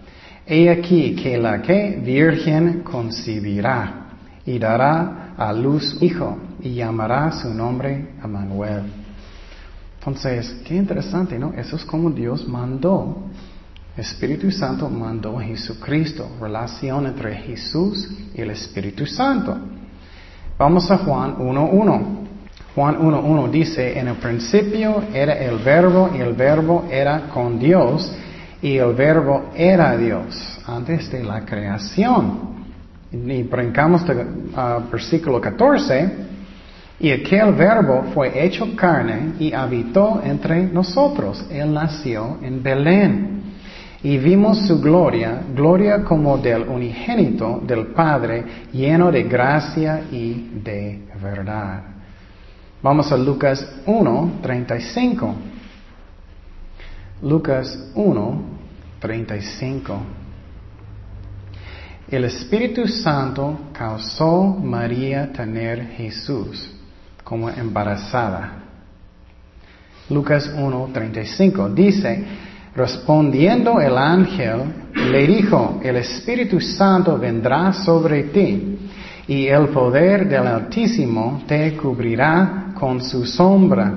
He 0.46 0.70
aquí 0.70 1.16
que 1.16 1.38
la 1.38 1.62
que 1.62 2.00
virgen 2.04 2.82
concibirá 2.84 4.10
y 4.46 4.60
dará 4.60 5.34
a 5.38 5.54
luz 5.54 5.98
hijo 6.02 6.38
y 6.62 6.76
llamará 6.76 7.32
su 7.32 7.54
nombre 7.54 8.10
Emmanuel. 8.24 9.03
Entonces, 10.06 10.58
qué 10.66 10.76
interesante, 10.76 11.40
¿no? 11.40 11.54
Eso 11.54 11.78
es 11.78 11.86
como 11.86 12.12
Dios 12.12 12.46
mandó. 12.46 13.24
Espíritu 13.96 14.52
Santo 14.52 14.90
mandó 14.90 15.40
a 15.40 15.44
Jesucristo, 15.44 16.28
relación 16.42 17.08
entre 17.08 17.34
Jesús 17.36 18.12
y 18.36 18.42
el 18.42 18.50
Espíritu 18.50 19.06
Santo. 19.06 19.58
Vamos 20.58 20.92
a 20.92 20.98
Juan 20.98 21.38
1.1. 21.38 22.02
Juan 22.76 22.98
1.1 22.98 23.50
dice, 23.50 23.98
en 23.98 24.10
el 24.10 24.16
principio 24.16 25.04
era 25.14 25.36
el 25.36 25.60
verbo 25.60 26.10
y 26.14 26.20
el 26.20 26.34
verbo 26.34 26.86
era 26.92 27.30
con 27.30 27.58
Dios 27.58 28.12
y 28.62 28.76
el 28.76 28.94
verbo 28.96 29.52
era 29.56 29.96
Dios 29.96 30.60
antes 30.68 31.10
de 31.12 31.24
la 31.24 31.46
creación. 31.46 32.66
Y 33.10 33.44
brincamos 33.44 34.02
al 34.54 34.84
versículo 34.92 35.40
14. 35.40 36.33
Y 37.00 37.12
aquel 37.12 37.54
verbo 37.54 38.06
fue 38.14 38.46
hecho 38.46 38.76
carne 38.76 39.34
y 39.40 39.52
habitó 39.54 40.22
entre 40.24 40.64
nosotros. 40.64 41.46
Él 41.50 41.74
nació 41.74 42.38
en 42.42 42.62
Belén. 42.62 43.44
Y 44.04 44.18
vimos 44.18 44.68
su 44.68 44.82
gloria, 44.82 45.42
gloria 45.56 46.04
como 46.04 46.38
del 46.38 46.64
unigénito 46.64 47.62
del 47.66 47.88
Padre, 47.88 48.44
lleno 48.72 49.12
de 49.12 49.24
gracia 49.24 50.04
y 50.12 50.60
de 50.62 51.04
verdad. 51.22 51.84
Vamos 52.82 53.12
a 53.14 53.18
Lucas 53.18 53.66
1, 53.86 54.32
35. 54.42 55.36
Lucas 57.22 57.92
1, 57.96 58.42
35. 59.00 60.02
El 62.12 62.26
Espíritu 62.26 62.86
Santo 62.88 63.58
causó 63.72 64.44
María 64.44 65.32
tener 65.32 65.88
Jesús 65.96 66.73
como 67.24 67.50
embarazada. 67.50 68.64
Lucas 70.10 70.52
1:35 70.56 71.74
dice, 71.74 72.24
respondiendo 72.76 73.80
el 73.80 73.98
ángel, 73.98 74.62
le 74.94 75.28
dijo, 75.28 75.80
el 75.84 75.98
Espíritu 75.98 76.60
Santo 76.60 77.18
vendrá 77.18 77.72
sobre 77.74 78.24
ti 78.24 78.78
y 79.28 79.48
el 79.48 79.70
poder 79.70 80.28
del 80.28 80.48
Altísimo 80.48 81.44
te 81.48 81.76
cubrirá 81.78 82.74
con 82.78 83.02
su 83.02 83.26
sombra, 83.26 83.94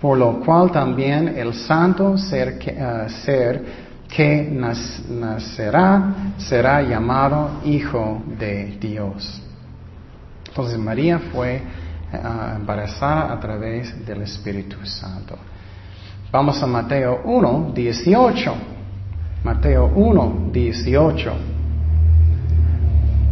por 0.00 0.18
lo 0.18 0.40
cual 0.40 0.72
también 0.72 1.28
el 1.36 1.54
santo 1.54 2.18
ser 2.18 2.58
que, 2.58 2.74
eh, 4.18 4.48
nacerá 5.10 6.14
será 6.36 6.82
llamado 6.82 7.60
Hijo 7.64 8.22
de 8.38 8.76
Dios. 8.80 9.40
Entonces 10.48 10.78
María 10.78 11.18
fue 11.32 11.60
embarazada 12.56 13.32
a 13.32 13.40
través 13.40 14.04
del 14.06 14.22
Espíritu 14.22 14.76
Santo. 14.84 15.36
Vamos 16.30 16.62
a 16.62 16.66
Mateo 16.66 17.20
1, 17.24 17.72
18. 17.74 18.54
Mateo 19.44 19.92
1, 19.94 20.50
18. 20.52 21.32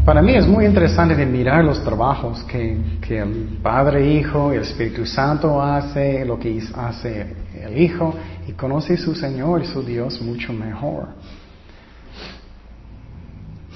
Para 0.05 0.21
mí 0.21 0.35
es 0.35 0.47
muy 0.47 0.67
interesante 0.67 1.15
de 1.15 1.25
mirar 1.25 1.65
los 1.65 1.83
trabajos 1.83 2.43
que, 2.45 2.77
que 3.01 3.21
el 3.21 3.59
Padre, 3.63 4.15
Hijo 4.15 4.53
y 4.53 4.57
el 4.57 4.63
Espíritu 4.63 5.07
Santo 5.07 5.63
hace, 5.63 6.25
lo 6.25 6.39
que 6.39 6.61
hace 6.75 7.37
el 7.61 7.81
Hijo, 7.81 8.15
y 8.49 8.53
conoce 8.53 8.97
su 8.97 9.15
Señor 9.15 9.63
y 9.63 9.67
su 9.67 9.83
Dios 9.83 10.21
mucho 10.21 10.53
mejor. 10.53 11.09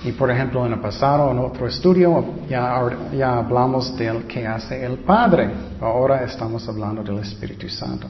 Y 0.05 0.13
por 0.13 0.31
ejemplo, 0.31 0.67
en 0.67 0.75
el 0.75 0.79
pasado, 0.79 1.31
en 1.31 1.39
otro 1.39 1.67
estudio, 1.67 2.25
ya, 2.49 2.89
ya 3.17 3.39
hablamos 3.39 3.97
del 3.97 4.25
que 4.25 4.47
hace 4.47 4.85
el 4.85 4.99
Padre. 4.99 5.51
Ahora 5.81 6.23
estamos 6.25 6.69
hablando 6.69 7.03
del 7.03 7.19
Espíritu 7.19 7.69
Santo. 7.69 8.07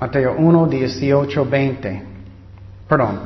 Mateo 0.00 0.36
1, 0.38 0.66
18, 0.66 1.44
20. 1.44 2.02
Perdón, 2.88 3.20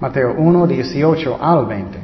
Mateo 0.00 0.34
1, 0.38 0.66
18 0.66 1.38
al 1.40 1.66
20. 1.66 1.98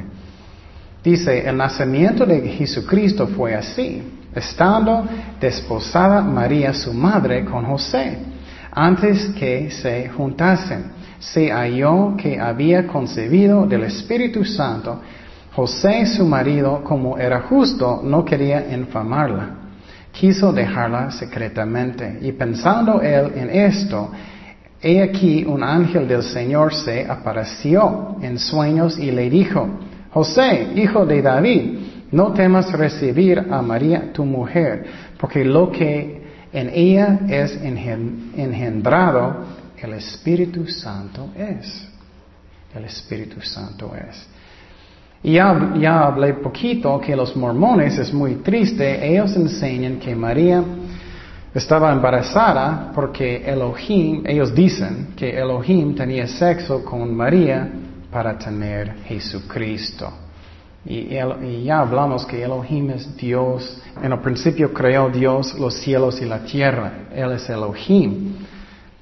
Dice, 1.03 1.47
el 1.47 1.55
nacimiento 1.57 2.25
de 2.25 2.41
Jesucristo 2.41 3.27
fue 3.27 3.53
así, 3.53 4.01
estando 4.33 5.05
desposada 5.39 6.21
María 6.21 6.73
su 6.73 6.93
madre 6.93 7.45
con 7.45 7.63
José, 7.63 8.17
antes 8.71 9.27
que 9.37 9.69
se 9.71 10.09
juntasen, 10.09 10.91
se 11.19 11.51
halló 11.51 12.15
que 12.17 12.39
había 12.39 12.87
concebido 12.87 13.65
del 13.65 13.83
Espíritu 13.83 14.43
Santo, 14.43 14.99
José, 15.55 16.05
su 16.05 16.25
marido, 16.25 16.83
como 16.83 17.17
era 17.17 17.41
justo, 17.41 18.01
no 18.03 18.25
quería 18.25 18.73
infamarla. 18.75 19.51
Quiso 20.11 20.51
dejarla 20.51 21.11
secretamente. 21.11 22.19
Y 22.21 22.33
pensando 22.33 23.01
él 23.01 23.31
en 23.35 23.49
esto, 23.49 24.11
he 24.81 25.01
aquí 25.01 25.45
un 25.45 25.63
ángel 25.63 26.09
del 26.09 26.23
Señor 26.23 26.73
se 26.73 27.05
apareció 27.09 28.17
en 28.21 28.37
sueños 28.37 28.99
y 28.99 29.11
le 29.11 29.29
dijo, 29.29 29.69
José, 30.11 30.73
hijo 30.75 31.05
de 31.05 31.21
David, 31.21 31.79
no 32.11 32.33
temas 32.33 32.71
recibir 32.73 33.39
a 33.39 33.61
María 33.61 34.11
tu 34.11 34.25
mujer, 34.25 34.85
porque 35.17 35.45
lo 35.45 35.71
que 35.71 36.21
en 36.51 36.69
ella 36.73 37.19
es 37.29 37.57
engendrado, 37.61 39.37
el 39.77 39.93
Espíritu 39.93 40.67
Santo 40.67 41.29
es. 41.35 41.87
El 42.73 42.83
Espíritu 42.83 43.39
Santo 43.41 43.93
es. 43.95 44.34
Ya, 45.25 45.73
ya 45.79 46.05
hablé 46.05 46.35
poquito 46.35 46.99
que 47.01 47.15
los 47.15 47.35
mormones 47.35 47.97
es 47.97 48.13
muy 48.13 48.35
triste. 48.35 49.11
Ellos 49.11 49.35
enseñan 49.35 49.97
que 49.97 50.15
María 50.15 50.63
estaba 51.51 51.91
embarazada 51.91 52.91
porque 52.93 53.37
Elohim, 53.43 54.21
ellos 54.23 54.53
dicen 54.53 55.07
que 55.15 55.35
Elohim 55.35 55.95
tenía 55.95 56.27
sexo 56.27 56.85
con 56.85 57.15
María 57.15 57.67
para 58.11 58.37
tener 58.37 58.97
Jesucristo. 59.05 60.13
Y, 60.85 61.17
y, 61.17 61.63
ya 61.63 61.79
hablamos 61.79 62.23
que 62.27 62.43
Elohim 62.43 62.91
es 62.91 63.17
Dios. 63.17 63.81
En 64.03 64.11
el 64.11 64.19
principio 64.19 64.71
creó 64.71 65.09
Dios 65.09 65.57
los 65.57 65.73
cielos 65.73 66.21
y 66.21 66.25
la 66.25 66.43
tierra. 66.43 67.07
Él 67.11 67.31
es 67.31 67.49
Elohim. 67.49 68.44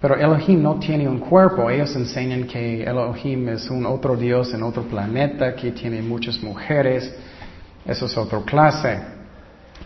Pero 0.04 0.18
Elohim 0.18 0.62
no 0.62 0.76
tiene 0.80 1.08
un 1.08 1.20
cuerpo. 1.20 1.70
Ellos 1.70 1.96
enseñan 1.96 2.44
que 2.44 2.84
Elohim 2.84 3.48
es 3.48 3.70
un 3.70 3.86
otro 3.86 4.18
Dios 4.18 4.54
en 4.54 4.62
otro 4.62 4.84
planeta 4.84 5.56
que 5.56 5.72
tiene 5.72 6.02
muchas 6.02 6.44
mujeres. 6.44 7.10
Eso 7.86 8.08
es 8.08 8.18
otra 8.18 8.42
clase. 8.42 9.00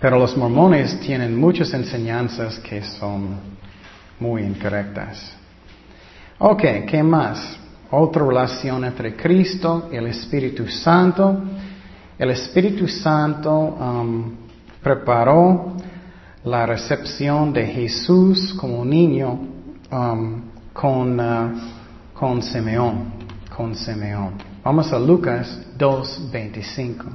Pero 0.01 0.17
los 0.17 0.35
mormones 0.35 0.99
tienen 1.01 1.39
muchas 1.39 1.71
enseñanzas 1.75 2.57
que 2.57 2.81
son 2.81 3.35
muy 4.19 4.41
incorrectas. 4.41 5.35
Ok, 6.39 6.63
¿qué 6.87 7.03
más? 7.03 7.55
Otra 7.91 8.25
relación 8.25 8.85
entre 8.85 9.15
Cristo 9.15 9.87
y 9.91 9.97
el 9.97 10.07
Espíritu 10.07 10.67
Santo. 10.67 11.43
El 12.17 12.31
Espíritu 12.31 12.87
Santo 12.87 13.51
um, 13.55 14.31
preparó 14.81 15.73
la 16.43 16.65
recepción 16.65 17.53
de 17.53 17.67
Jesús 17.67 18.55
como 18.59 18.83
niño 18.83 19.56
um, 19.91 20.41
con, 20.73 21.19
uh, 21.19 21.59
con 22.13 22.41
Simeón. 22.41 23.13
Con 23.55 23.75
Simeón. 23.75 24.33
Vamos 24.63 24.91
a 24.91 24.99
Lucas 24.99 25.59
2.25. 25.77 27.05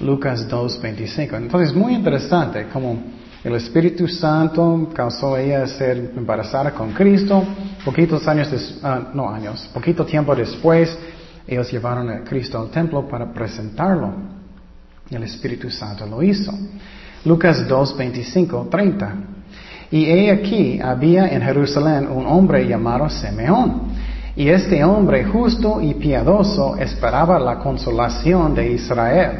Lucas 0.00 0.48
2.25. 0.48 1.36
Entonces, 1.36 1.74
muy 1.74 1.94
interesante 1.94 2.66
como 2.72 3.02
el 3.42 3.54
Espíritu 3.56 4.08
Santo 4.08 4.90
causó 4.94 5.34
a 5.34 5.40
ella 5.40 5.66
ser 5.66 6.12
embarazada 6.16 6.72
con 6.72 6.92
Cristo. 6.92 7.44
Poquitos 7.84 8.26
años, 8.26 8.48
uh, 8.82 9.14
no 9.16 9.28
años, 9.28 9.68
poquito 9.72 10.04
tiempo 10.04 10.34
después, 10.34 10.96
ellos 11.46 11.70
llevaron 11.70 12.08
a 12.08 12.24
Cristo 12.24 12.58
al 12.58 12.70
templo 12.70 13.06
para 13.06 13.32
presentarlo. 13.32 14.14
El 15.10 15.22
Espíritu 15.22 15.70
Santo 15.70 16.06
lo 16.06 16.22
hizo. 16.22 16.52
Lucas 17.24 17.66
2, 17.68 17.96
25, 17.96 18.68
30. 18.70 19.33
Y 19.90 20.06
he 20.06 20.30
aquí, 20.30 20.80
había 20.80 21.28
en 21.28 21.42
Jerusalén 21.42 22.08
un 22.08 22.26
hombre 22.26 22.66
llamado 22.66 23.08
Simeón. 23.08 23.82
Y 24.36 24.48
este 24.48 24.82
hombre 24.82 25.24
justo 25.24 25.80
y 25.80 25.94
piadoso 25.94 26.76
esperaba 26.76 27.38
la 27.38 27.58
consolación 27.58 28.54
de 28.54 28.72
Israel. 28.72 29.30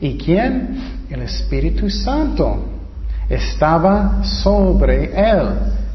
¿Y 0.00 0.16
quién? 0.16 0.78
El 1.10 1.22
Espíritu 1.22 1.90
Santo 1.90 2.64
estaba 3.28 4.24
sobre 4.24 5.12
él. 5.14 5.48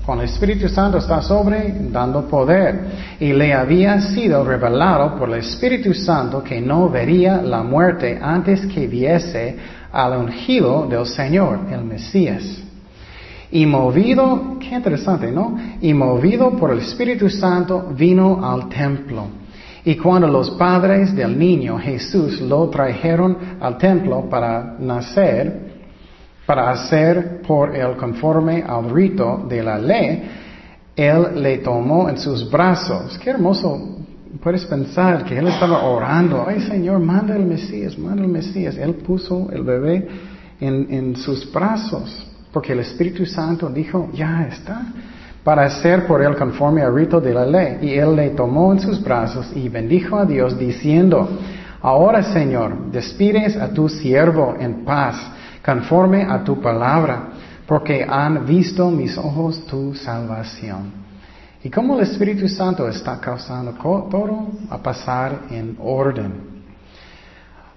Cuando 0.05 0.23
el 0.23 0.29
Espíritu 0.29 0.69
Santo 0.69 0.99
está 0.99 1.23
sobre, 1.23 1.73
dando 1.89 2.27
poder. 2.27 2.79
Y 3.19 3.33
le 3.33 3.51
había 3.53 3.99
sido 3.99 4.43
revelado 4.43 5.17
por 5.17 5.29
el 5.29 5.39
Espíritu 5.39 5.95
Santo 5.95 6.43
que 6.43 6.61
no 6.61 6.89
vería 6.89 7.41
la 7.41 7.63
muerte 7.63 8.19
antes 8.21 8.67
que 8.67 8.85
viese 8.85 9.57
al 9.91 10.17
ungido 10.17 10.85
del 10.87 11.07
Señor, 11.07 11.61
el 11.71 11.83
Mesías. 11.83 12.64
Y 13.51 13.65
movido, 13.65 14.57
qué 14.59 14.75
interesante, 14.75 15.31
¿no? 15.31 15.57
Y 15.81 15.93
movido 15.93 16.51
por 16.51 16.71
el 16.71 16.79
Espíritu 16.79 17.29
Santo 17.29 17.93
vino 17.95 18.45
al 18.45 18.69
templo. 18.69 19.27
Y 19.85 19.95
cuando 19.97 20.27
los 20.27 20.49
padres 20.51 21.15
del 21.15 21.37
niño 21.37 21.77
Jesús 21.77 22.41
lo 22.41 22.69
trajeron 22.69 23.37
al 23.59 23.77
templo 23.77 24.27
para 24.27 24.75
nacer, 24.79 25.75
para 26.45 26.71
hacer 26.71 27.41
por 27.45 27.75
él 27.75 27.95
conforme 27.95 28.63
al 28.67 28.89
rito 28.89 29.45
de 29.47 29.61
la 29.61 29.77
ley, 29.77 30.23
él 30.95 31.41
le 31.41 31.59
tomó 31.59 32.09
en 32.09 32.17
sus 32.17 32.49
brazos. 32.49 33.17
Qué 33.19 33.29
hermoso. 33.29 33.99
Puedes 34.41 34.65
pensar 34.65 35.23
que 35.23 35.37
él 35.37 35.47
estaba 35.47 35.83
orando, 35.83 36.45
ay 36.47 36.61
Señor, 36.61 36.99
manda 36.99 37.35
el 37.35 37.45
Mesías, 37.45 37.97
manda 37.97 38.23
el 38.23 38.29
Mesías. 38.29 38.77
Él 38.77 38.95
puso 38.95 39.49
el 39.51 39.63
bebé 39.63 40.07
en, 40.59 40.87
en 40.89 41.15
sus 41.15 41.51
brazos, 41.51 42.27
porque 42.55 42.71
el 42.71 42.79
Espíritu 42.79 43.25
Santo 43.25 43.67
dijo, 43.67 44.09
ya 44.13 44.47
está, 44.49 44.81
para 45.43 45.65
hacer 45.65 46.07
por 46.07 46.21
él 46.21 46.37
conforme 46.37 46.83
al 46.83 46.95
rito 46.95 47.19
de 47.19 47.33
la 47.33 47.45
ley. 47.45 47.79
Y 47.81 47.95
él 47.95 48.15
le 48.15 48.29
tomó 48.29 48.71
en 48.71 48.79
sus 48.79 49.03
brazos 49.03 49.51
y 49.53 49.67
bendijo 49.67 50.17
a 50.17 50.25
Dios 50.25 50.57
diciendo, 50.57 51.37
ahora 51.81 52.23
Señor, 52.23 52.89
despides 52.93 53.57
a 53.57 53.73
tu 53.73 53.89
siervo 53.89 54.55
en 54.57 54.85
paz 54.85 55.17
conforme 55.65 56.23
a 56.23 56.45
tu 56.45 56.61
palabra, 56.61 57.23
porque 57.67 58.05
han 58.07 58.45
visto 58.45 58.89
mis 58.89 59.17
ojos 59.17 59.67
tu 59.67 59.93
salvación. 59.93 60.93
Y 61.61 61.69
como 61.69 61.97
el 61.97 62.03
Espíritu 62.03 62.47
Santo 62.47 62.87
está 62.87 63.19
causando 63.19 63.73
todo 63.73 64.47
a 64.69 64.77
pasar 64.77 65.41
en 65.51 65.75
orden. 65.77 66.31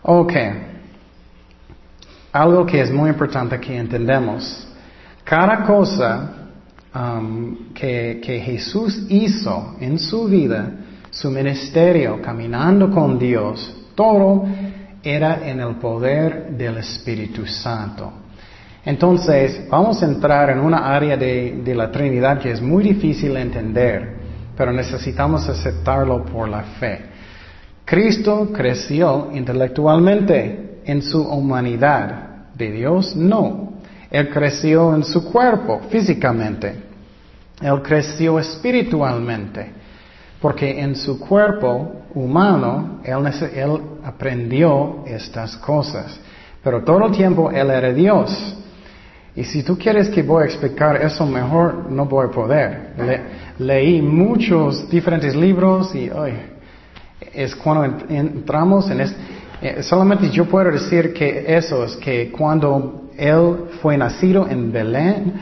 Ok. 0.03 0.35
Algo 2.31 2.65
que 2.65 2.81
es 2.81 2.93
muy 2.93 3.11
importante 3.11 3.59
que 3.59 3.77
entendemos. 3.77 4.68
Cada 5.29 5.63
cosa 5.63 6.31
um, 6.95 7.75
que, 7.75 8.19
que 8.23 8.41
Jesús 8.41 9.05
hizo 9.11 9.77
en 9.79 9.99
su 9.99 10.25
vida, 10.25 10.71
su 11.11 11.31
ministerio, 11.31 12.23
caminando 12.23 12.91
con 12.91 13.19
Dios, 13.19 13.91
todo 13.95 14.47
era 15.03 15.47
en 15.47 15.61
el 15.61 15.75
poder 15.77 16.51
del 16.57 16.79
Espíritu 16.79 17.47
Santo. 17.47 18.11
Entonces, 18.87 19.69
vamos 19.69 20.03
a 20.03 20.07
entrar 20.07 20.49
en 20.49 20.61
una 20.61 20.95
área 20.95 21.15
de, 21.17 21.75
la 21.77 21.91
Trinidad 21.91 22.39
que 22.39 22.53
es 22.53 22.63
muy 22.63 22.83
difícil 22.83 23.35
de 23.35 23.43
entender, 23.43 24.17
pero 24.57 24.73
necesitamos 24.73 25.47
aceptarlo 25.47 26.25
por 26.25 26.49
la 26.49 26.63
fe. 26.63 27.01
Cristo 27.85 28.49
creció 28.51 29.29
intelectualmente 29.35 30.81
en 30.87 31.03
su 31.03 31.23
humanidad. 31.23 32.25
De 32.55 32.73
Dios, 32.73 33.15
no. 33.15 33.68
Él 34.11 34.31
creció 34.31 34.95
en 34.95 35.05
su 35.05 35.25
cuerpo, 35.31 35.83
físicamente. 35.91 36.75
Él 37.61 37.83
creció 37.83 38.39
espiritualmente. 38.39 39.73
Porque 40.41 40.81
en 40.81 40.95
su 40.95 41.19
cuerpo 41.19 42.05
humano, 42.15 43.01
él, 43.05 43.81
aprendió 44.05 45.05
estas 45.07 45.57
cosas. 45.57 46.19
Pero 46.63 46.83
todo 46.85 47.07
el 47.07 47.13
tiempo 47.13 47.51
Él 47.51 47.71
era 47.71 47.93
Dios. 47.93 48.57
Y 49.35 49.45
si 49.45 49.63
tú 49.63 49.77
quieres 49.79 50.09
que 50.09 50.23
voy 50.23 50.45
a 50.45 50.47
explicar 50.47 50.97
eso 50.97 51.25
mejor, 51.27 51.91
no 51.91 52.07
voy 52.07 52.27
a 52.27 52.31
poder. 52.31 52.93
leí 53.59 54.01
muchos 54.03 54.89
diferentes 54.89 55.35
libros 55.35 55.95
y 55.95 56.11
hoy 56.11 56.33
es 57.33 57.55
cuando 57.55 57.85
entramos 58.09 58.91
en 58.91 59.01
este... 59.01 59.83
Solamente 59.83 60.31
yo 60.31 60.45
puedo 60.45 60.71
decir 60.71 61.13
que 61.13 61.45
eso 61.49 61.85
es 61.85 61.97
que 61.97 62.31
cuando 62.31 63.08
Él 63.19 63.65
fue 63.83 63.99
nacido 63.99 64.47
en 64.49 64.71
Belén, 64.71 65.35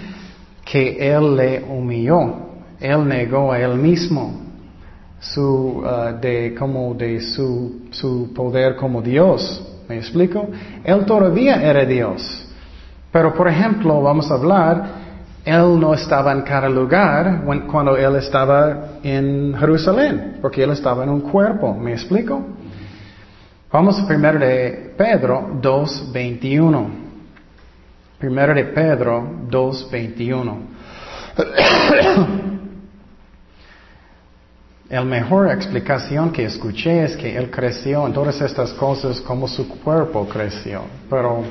que 0.65 0.97
Él 1.15 1.37
le 1.37 1.63
humilló. 1.63 2.47
Él 2.81 3.07
negó 3.07 3.53
a 3.53 3.61
Él 3.61 3.77
mismo 3.77 4.41
su, 5.21 5.83
uh, 5.85 6.19
de, 6.21 6.55
como 6.59 6.95
de 6.95 7.21
su, 7.21 7.83
su 7.91 8.33
poder 8.35 8.77
como 8.77 9.03
Dios. 9.03 9.63
¿Me 9.89 9.99
explico? 9.99 10.49
Él 10.83 11.05
todavía 11.05 11.63
era 11.63 11.85
Dios. 11.85 12.49
Pero, 13.13 13.35
por 13.35 13.47
ejemplo, 13.47 14.03
vamos 14.03 14.31
a 14.31 14.35
hablar, 14.35 14.85
Él 15.45 15.79
no 15.79 15.95
estaba 15.95 16.33
en 16.33 16.43
cada 16.43 16.69
lugar 16.69 17.43
cuando 17.71 17.97
Él 17.97 18.17
estaba 18.17 18.99
en 19.03 19.55
Jerusalén, 19.55 20.39
porque 20.41 20.65
Él 20.65 20.71
estaba 20.71 21.05
en 21.05 21.11
un 21.11 21.21
cuerpo. 21.21 21.75
¿Me 21.75 21.93
explico? 21.93 22.43
Vamos 23.71 24.01
primero 24.03 24.39
de 24.39 24.95
Pedro 24.97 25.61
2.21. 25.61 27.06
Primero 28.19 28.55
de 28.55 28.65
Pedro 28.65 29.23
2.21. 29.51 30.57
La 34.89 35.05
mejor 35.05 35.51
explicación 35.51 36.31
que 36.31 36.45
escuché 36.45 37.05
es 37.05 37.17
que 37.17 37.37
Él 37.37 37.51
creció 37.51 38.07
en 38.07 38.13
todas 38.13 38.41
estas 38.41 38.73
cosas 38.73 39.21
como 39.21 39.49
su 39.49 39.69
cuerpo 39.69 40.27
creció. 40.29 40.83
Pero 41.11 41.43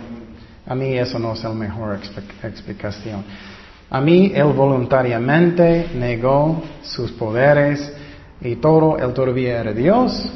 a 0.66 0.74
mí 0.74 0.98
eso 0.98 1.20
no 1.20 1.34
es 1.34 1.44
la 1.44 1.50
mejor 1.52 2.00
explicación. 2.42 3.24
A 3.90 4.02
mí 4.02 4.32
Él 4.34 4.54
voluntariamente 4.54 5.90
negó 5.94 6.64
sus 6.82 7.12
poderes 7.12 7.94
y 8.42 8.56
todo. 8.56 8.98
Él 8.98 9.14
todavía 9.14 9.60
era 9.60 9.74
Dios, 9.74 10.28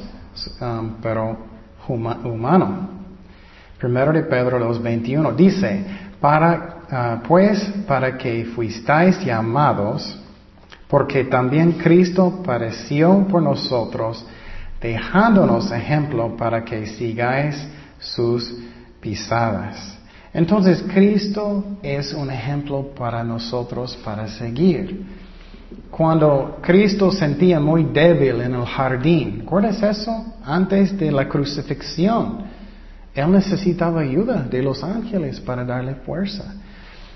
um, 0.61 0.95
pero 1.01 1.37
humano. 1.87 2.89
Primero 3.79 4.11
de 4.11 4.23
Pedro 4.23 4.59
2.21 4.59 5.35
dice, 5.35 6.08
para, 6.19 6.77
uh, 6.91 7.27
pues 7.27 7.59
para 7.87 8.17
que 8.17 8.45
fuisteis 8.45 9.23
llamados 9.23 10.19
porque 10.89 11.25
también 11.25 11.73
Cristo 11.73 12.41
padeció 12.43 13.25
por 13.27 13.43
nosotros, 13.43 14.25
dejándonos 14.81 15.71
ejemplo 15.71 16.35
para 16.35 16.65
que 16.65 16.87
sigáis 16.87 17.55
sus 17.99 18.51
pisadas. 18.99 19.97
Entonces 20.33 20.83
Cristo 20.91 21.63
es 21.83 22.11
un 22.13 22.31
ejemplo 22.31 22.87
para 22.97 23.23
nosotros 23.23 23.95
para 24.03 24.27
seguir. 24.27 25.05
Cuando 25.91 26.57
Cristo 26.61 27.11
sentía 27.11 27.59
muy 27.59 27.83
débil 27.83 28.41
en 28.41 28.55
el 28.55 28.65
jardín, 28.65 29.41
¿recuerdas 29.41 29.83
eso? 29.83 30.33
Antes 30.43 30.97
de 30.97 31.11
la 31.11 31.29
crucifixión. 31.29 32.58
Él 33.13 33.31
necesitaba 33.31 34.01
ayuda 34.01 34.43
de 34.43 34.61
los 34.61 34.83
ángeles 34.83 35.39
para 35.39 35.63
darle 35.65 35.95
fuerza. 35.95 36.53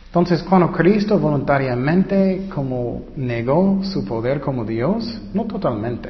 Entonces, 0.08 0.44
cuando 0.44 0.72
Cristo 0.72 1.18
voluntariamente 1.18 2.48
como 2.54 3.06
negó 3.16 3.84
su 3.84 4.06
poder 4.06 4.42
como 4.42 4.64
Dios, 4.64 5.20
no 5.34 5.46
totalmente, 5.46 6.10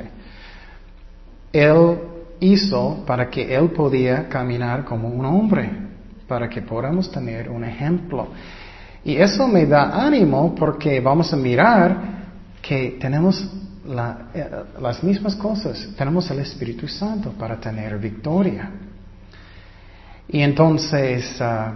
Él 1.52 2.00
hizo 2.40 3.04
para 3.06 3.30
que 3.30 3.56
Él 3.56 3.70
podía 3.70 4.28
caminar 4.28 4.84
como 4.84 5.08
un 5.08 5.26
hombre, 5.26 5.70
para 6.28 6.50
que 6.50 6.62
podamos 6.62 7.10
tener 7.12 7.50
un 7.50 7.64
ejemplo. 7.64 8.28
Y 9.06 9.16
eso 9.16 9.48
me 9.48 9.66
da 9.66 10.06
ánimo 10.06 10.54
porque 10.56 11.00
vamos 11.00 11.32
a 11.34 11.38
mirar 11.38 11.98
que 12.62 12.98
tenemos 13.00 13.50
eh, 13.86 14.50
las 14.82 15.04
mismas 15.04 15.36
cosas. 15.36 15.90
Tenemos 15.98 16.30
el 16.32 16.40
Espíritu 16.40 16.88
Santo 16.88 17.32
para 17.32 17.58
tener 17.58 17.98
victoria. 18.00 18.70
Y 20.28 20.42
entonces, 20.42 21.40
ah, 21.42 21.74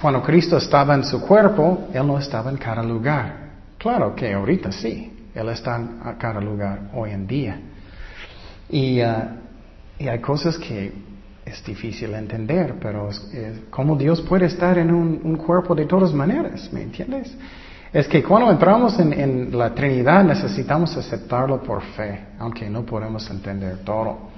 cuando 0.00 0.22
Cristo 0.22 0.56
estaba 0.56 0.94
en 0.94 1.04
su 1.04 1.20
cuerpo, 1.20 1.88
Él 1.92 2.06
no 2.06 2.18
estaba 2.18 2.50
en 2.50 2.56
cada 2.56 2.82
lugar. 2.82 3.50
Claro 3.78 4.14
que 4.14 4.32
ahorita 4.32 4.72
sí, 4.72 5.28
Él 5.34 5.48
está 5.48 5.76
en 5.76 5.98
cada 6.18 6.40
lugar 6.40 6.90
hoy 6.94 7.10
en 7.10 7.26
día. 7.26 7.60
Y, 8.68 9.00
ah, 9.00 9.36
y 9.98 10.08
hay 10.08 10.18
cosas 10.20 10.58
que 10.58 10.92
es 11.44 11.64
difícil 11.64 12.14
entender, 12.14 12.76
pero 12.80 13.10
cómo 13.70 13.96
Dios 13.96 14.22
puede 14.22 14.46
estar 14.46 14.78
en 14.78 14.92
un 14.92 15.36
cuerpo 15.36 15.74
de 15.74 15.86
todas 15.86 16.12
maneras, 16.12 16.72
¿me 16.72 16.82
entiendes? 16.82 17.36
Es 17.92 18.08
que 18.08 18.22
cuando 18.22 18.50
entramos 18.50 18.98
en, 18.98 19.56
la 19.56 19.74
Trinidad 19.74 20.24
necesitamos 20.24 20.96
aceptarlo 20.96 21.62
por 21.62 21.82
fe, 21.82 22.20
aunque 22.38 22.70
no 22.70 22.84
podemos 22.86 23.28
entender 23.30 23.80
todo. 23.84 24.31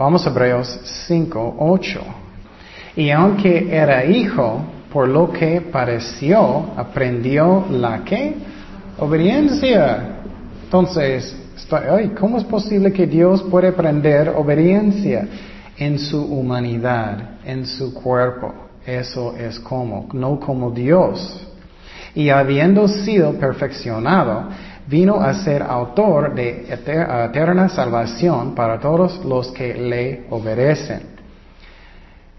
Vamos 0.00 0.26
a 0.26 0.30
Hebreos 0.30 0.80
5, 1.08 1.56
8. 1.58 2.00
Y 2.96 3.10
aunque 3.10 3.68
era 3.70 4.02
hijo, 4.02 4.64
por 4.90 5.06
lo 5.06 5.30
que 5.30 5.60
pareció, 5.60 6.70
aprendió 6.74 7.66
la 7.70 8.02
que? 8.02 8.34
Obediencia. 8.98 10.22
Entonces, 10.64 11.36
¿cómo 12.18 12.38
es 12.38 12.44
posible 12.44 12.90
que 12.94 13.06
Dios 13.06 13.42
puede 13.42 13.68
aprender 13.68 14.30
obediencia 14.30 15.28
en 15.76 15.98
su 15.98 16.24
humanidad, 16.24 17.32
en 17.44 17.66
su 17.66 17.92
cuerpo? 17.92 18.54
Eso 18.86 19.36
es 19.36 19.60
como, 19.60 20.08
no 20.14 20.40
como 20.40 20.70
Dios 20.70 21.46
y 22.14 22.28
habiendo 22.30 22.88
sido 22.88 23.34
perfeccionado, 23.34 24.48
vino 24.86 25.20
a 25.20 25.34
ser 25.34 25.62
autor 25.62 26.34
de 26.34 26.66
eterna 26.72 27.68
salvación 27.68 28.54
para 28.54 28.78
todos 28.78 29.24
los 29.24 29.50
que 29.52 29.74
le 29.74 30.26
obedecen. 30.30 31.02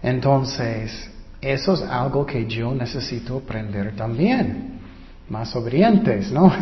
Entonces, 0.02 1.10
eso 1.40 1.74
es 1.74 1.82
algo 1.82 2.26
que 2.26 2.46
yo 2.46 2.74
necesito 2.74 3.38
aprender 3.38 3.94
también. 3.96 4.80
Más 5.28 5.54
obedientes, 5.56 6.30
¿no? 6.30 6.52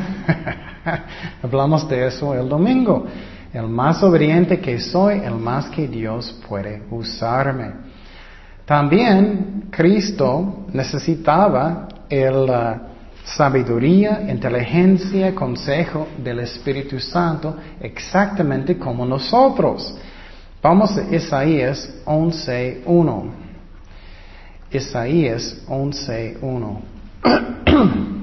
Hablamos 1.43 1.89
de 1.89 2.07
eso 2.07 2.35
el 2.35 2.49
domingo. 2.49 3.07
El 3.53 3.67
más 3.67 4.03
obediente 4.03 4.61
que 4.61 4.79
soy, 4.79 5.19
el 5.19 5.35
más 5.35 5.69
que 5.71 5.89
Dios 5.89 6.41
puede 6.49 6.83
usarme. 6.91 7.73
También 8.65 9.65
Cristo 9.71 10.67
necesitaba 10.73 11.89
el, 12.09 12.49
uh, 12.49 12.90
sabiduría, 13.25 14.23
inteligencia, 14.29 15.35
consejo 15.35 16.09
del 16.19 16.41
Espíritu 16.41 16.99
Santo, 16.99 17.57
exactamente 17.81 18.79
como 18.79 19.05
nosotros. 19.05 19.95
Vamos 20.63 20.97
a 20.97 21.15
Isaías 21.15 21.89
11.1. 22.05 23.31
Isaías 24.73 25.63
11.1. 25.67 26.81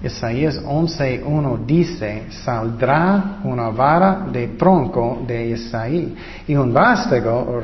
Isaías 0.00 0.62
11.1 0.62 1.66
dice, 1.66 2.26
saldrá 2.44 3.40
una 3.42 3.70
vara 3.70 4.28
de 4.30 4.46
tronco 4.48 5.24
de 5.26 5.48
Isaí 5.48 6.14
y 6.46 6.54
un 6.54 6.72
vástago 6.72 7.60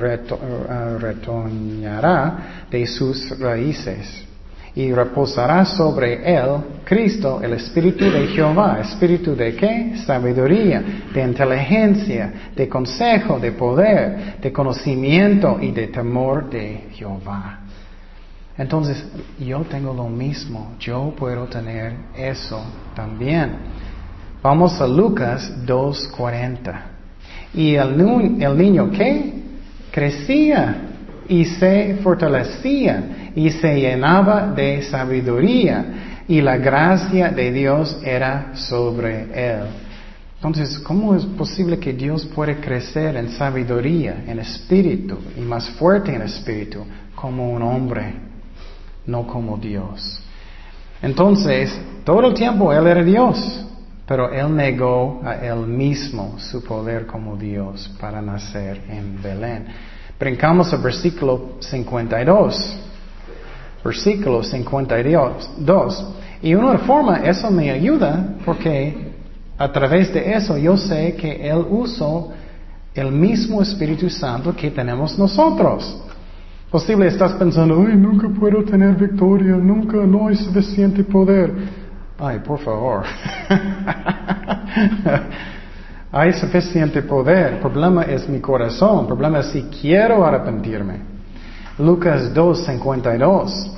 retoñará 0.99 2.67
de 2.69 2.87
sus 2.89 3.39
raíces 3.39 4.34
y 4.77 4.93
reposará 4.93 5.65
sobre 5.65 6.35
él 6.35 6.57
Cristo, 6.85 7.41
el 7.41 7.53
Espíritu 7.53 8.11
de 8.11 8.27
Jehová. 8.29 8.81
¿Espíritu 8.81 9.37
de 9.37 9.55
qué? 9.55 9.93
Sabiduría, 10.05 10.83
de 11.13 11.23
inteligencia, 11.23 12.51
de 12.57 12.69
consejo, 12.69 13.39
de 13.39 13.53
poder, 13.53 14.41
de 14.41 14.53
conocimiento 14.53 15.59
y 15.61 15.71
de 15.71 15.87
temor 15.89 16.51
de 16.51 16.89
Jehová. 16.93 17.61
Entonces, 18.59 19.05
yo 19.39 19.61
tengo 19.63 19.95
lo 19.95 20.09
mismo, 20.09 20.73
yo 20.81 21.15
puedo 21.17 21.47
tener 21.47 21.93
eso 22.17 22.61
también. 22.95 23.51
Vamos 24.43 24.81
a 24.81 24.87
Lucas 24.87 25.53
2.40. 25.65 26.81
Y 27.55 27.77
el, 27.77 28.43
el 28.43 28.59
niño, 28.59 28.91
¿qué? 28.91 29.35
Crecía 29.93 30.91
y 31.29 31.45
se 31.45 31.99
fortalecía 32.03 33.24
y 33.35 33.51
se 33.51 33.81
llenaba 33.81 34.49
de 34.49 34.83
sabiduría 34.83 36.23
y 36.29 36.41
la 36.41 36.57
gracia 36.57 37.31
de 37.31 37.53
Dios 37.53 37.99
era 38.03 38.53
sobre 38.55 39.25
él. 39.35 39.65
Entonces, 40.37 40.79
¿cómo 40.79 41.15
es 41.15 41.25
posible 41.25 41.79
que 41.79 41.93
Dios 41.93 42.27
puede 42.27 42.57
crecer 42.57 43.17
en 43.17 43.31
sabiduría, 43.31 44.25
en 44.27 44.39
espíritu 44.39 45.19
y 45.37 45.41
más 45.41 45.71
fuerte 45.71 46.15
en 46.15 46.23
espíritu 46.23 46.85
como 47.15 47.51
un 47.51 47.63
hombre, 47.63 48.15
no 49.07 49.27
como 49.27 49.57
Dios? 49.57 50.21
Entonces, 51.01 51.79
todo 52.05 52.29
el 52.29 52.35
tiempo 52.35 52.73
Él 52.73 52.87
era 52.87 53.03
Dios, 53.03 53.67
pero 54.07 54.31
Él 54.31 54.55
negó 54.55 55.23
a 55.25 55.37
Él 55.37 55.67
mismo 55.67 56.39
su 56.39 56.63
poder 56.63 57.07
como 57.07 57.37
Dios 57.37 57.91
para 57.99 58.21
nacer 58.21 58.83
en 58.89 59.23
Belén. 59.23 59.67
Brincamos 60.19 60.73
al 60.73 60.83
versículo 60.83 61.57
52 61.61 62.85
versículo 63.85 64.43
52. 64.43 66.15
Y 66.43 66.55
una 66.55 66.79
forma, 66.79 67.19
eso 67.19 67.51
me 67.51 67.71
ayuda 67.71 68.37
porque 68.45 69.13
a 69.59 69.71
través 69.71 70.13
de 70.13 70.33
eso 70.33 70.57
yo 70.57 70.77
sé 70.77 71.15
que 71.15 71.49
Él 71.49 71.65
usó 71.71 72.33
el 72.95 73.13
mismo 73.13 73.63
Espíritu 73.63 74.09
Santo 74.09 74.55
que 74.55 74.71
tenemos 74.71 75.19
nosotros. 75.19 76.03
Posible 76.71 77.07
estás 77.07 77.35
pensando, 77.35 77.79
uy, 77.79 77.95
nunca 77.95 78.29
puedo 78.29 78.65
tener 78.65 78.97
victoria, 78.97 79.57
nunca, 79.57 79.99
no 79.99 80.29
hay 80.29 80.37
suficiente 80.37 81.05
poder. 81.05 81.53
Ay, 82.19 82.41
por 82.41 82.59
favor. 82.61 83.05
hay 86.13 86.33
suficiente 86.33 87.03
poder. 87.03 87.55
El 87.55 87.59
problema 87.61 88.03
es 88.03 88.29
mi 88.29 88.41
corazón. 88.41 89.07
Problema 89.07 89.41
es 89.41 89.47
si 89.47 89.63
quiero 89.65 90.25
arrepentirme. 90.25 91.14
Lucas 91.79 92.33
2, 92.33 92.67
52. 92.67 93.71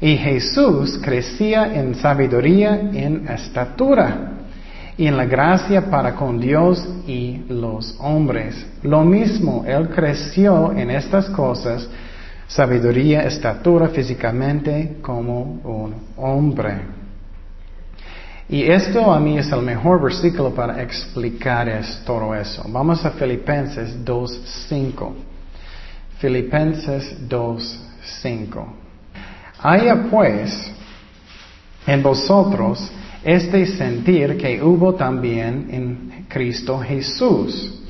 Y 0.00 0.16
Jesús 0.16 0.98
crecía 1.02 1.74
en 1.74 1.94
sabiduría, 1.94 2.90
en 2.92 3.28
estatura 3.28 4.32
y 4.96 5.06
en 5.06 5.16
la 5.16 5.24
gracia 5.24 5.90
para 5.90 6.14
con 6.14 6.40
Dios 6.40 6.86
y 7.06 7.42
los 7.48 7.96
hombres. 8.00 8.66
Lo 8.82 9.04
mismo, 9.04 9.64
Él 9.66 9.88
creció 9.88 10.72
en 10.72 10.90
estas 10.90 11.28
cosas, 11.30 11.88
sabiduría, 12.46 13.22
estatura 13.22 13.88
físicamente 13.88 14.98
como 15.00 15.60
un 15.64 15.94
hombre. 16.16 17.00
Y 18.48 18.64
esto 18.64 19.12
a 19.12 19.20
mí 19.20 19.38
es 19.38 19.52
el 19.52 19.62
mejor 19.62 20.02
versículo 20.02 20.50
para 20.50 20.82
explicar 20.82 21.70
todo 22.04 22.34
eso. 22.34 22.64
Vamos 22.68 23.04
a 23.04 23.10
Filipenses 23.12 24.04
2.5. 24.04 25.29
Filipenses 26.20 27.16
2.5. 27.28 28.64
Haya 29.62 30.06
pues 30.10 30.70
en 31.86 32.02
vosotros 32.02 32.90
este 33.24 33.66
sentir 33.66 34.36
que 34.36 34.62
hubo 34.62 34.94
también 34.94 35.68
en 35.70 36.26
Cristo 36.28 36.78
Jesús, 36.78 37.82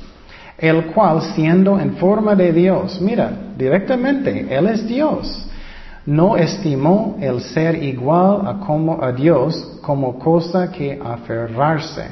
el 0.57 0.85
cual 0.87 1.21
siendo 1.35 1.77
en 1.77 1.97
forma 1.97 2.33
de 2.35 2.53
Dios, 2.53 3.01
mira, 3.01 3.31
directamente, 3.57 4.47
Él 4.49 4.67
es 4.67 4.87
Dios, 4.87 5.47
no 6.05 6.37
estimó 6.37 7.17
el 7.19 7.41
ser 7.41 7.83
igual 7.83 8.47
a, 8.47 8.59
como, 8.65 9.03
a 9.03 9.11
Dios 9.11 9.79
como 9.81 10.17
cosa 10.17 10.71
que 10.71 10.97
aferrarse, 11.03 12.07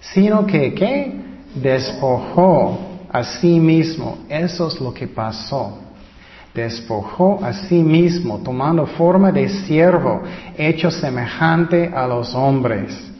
sino 0.00 0.46
que, 0.46 0.72
¿qué? 0.74 1.20
Despojó 1.54 2.89
a 3.12 3.24
sí 3.24 3.58
mismo. 3.58 4.18
Eso 4.28 4.68
es 4.68 4.80
lo 4.80 4.92
que 4.94 5.08
pasó. 5.08 5.78
Despojó 6.54 7.44
a 7.44 7.52
sí 7.52 7.82
mismo, 7.82 8.38
tomando 8.38 8.86
forma 8.86 9.30
de 9.30 9.48
siervo, 9.48 10.22
hecho 10.56 10.90
semejante 10.90 11.90
a 11.94 12.06
los 12.06 12.34
hombres. 12.34 13.10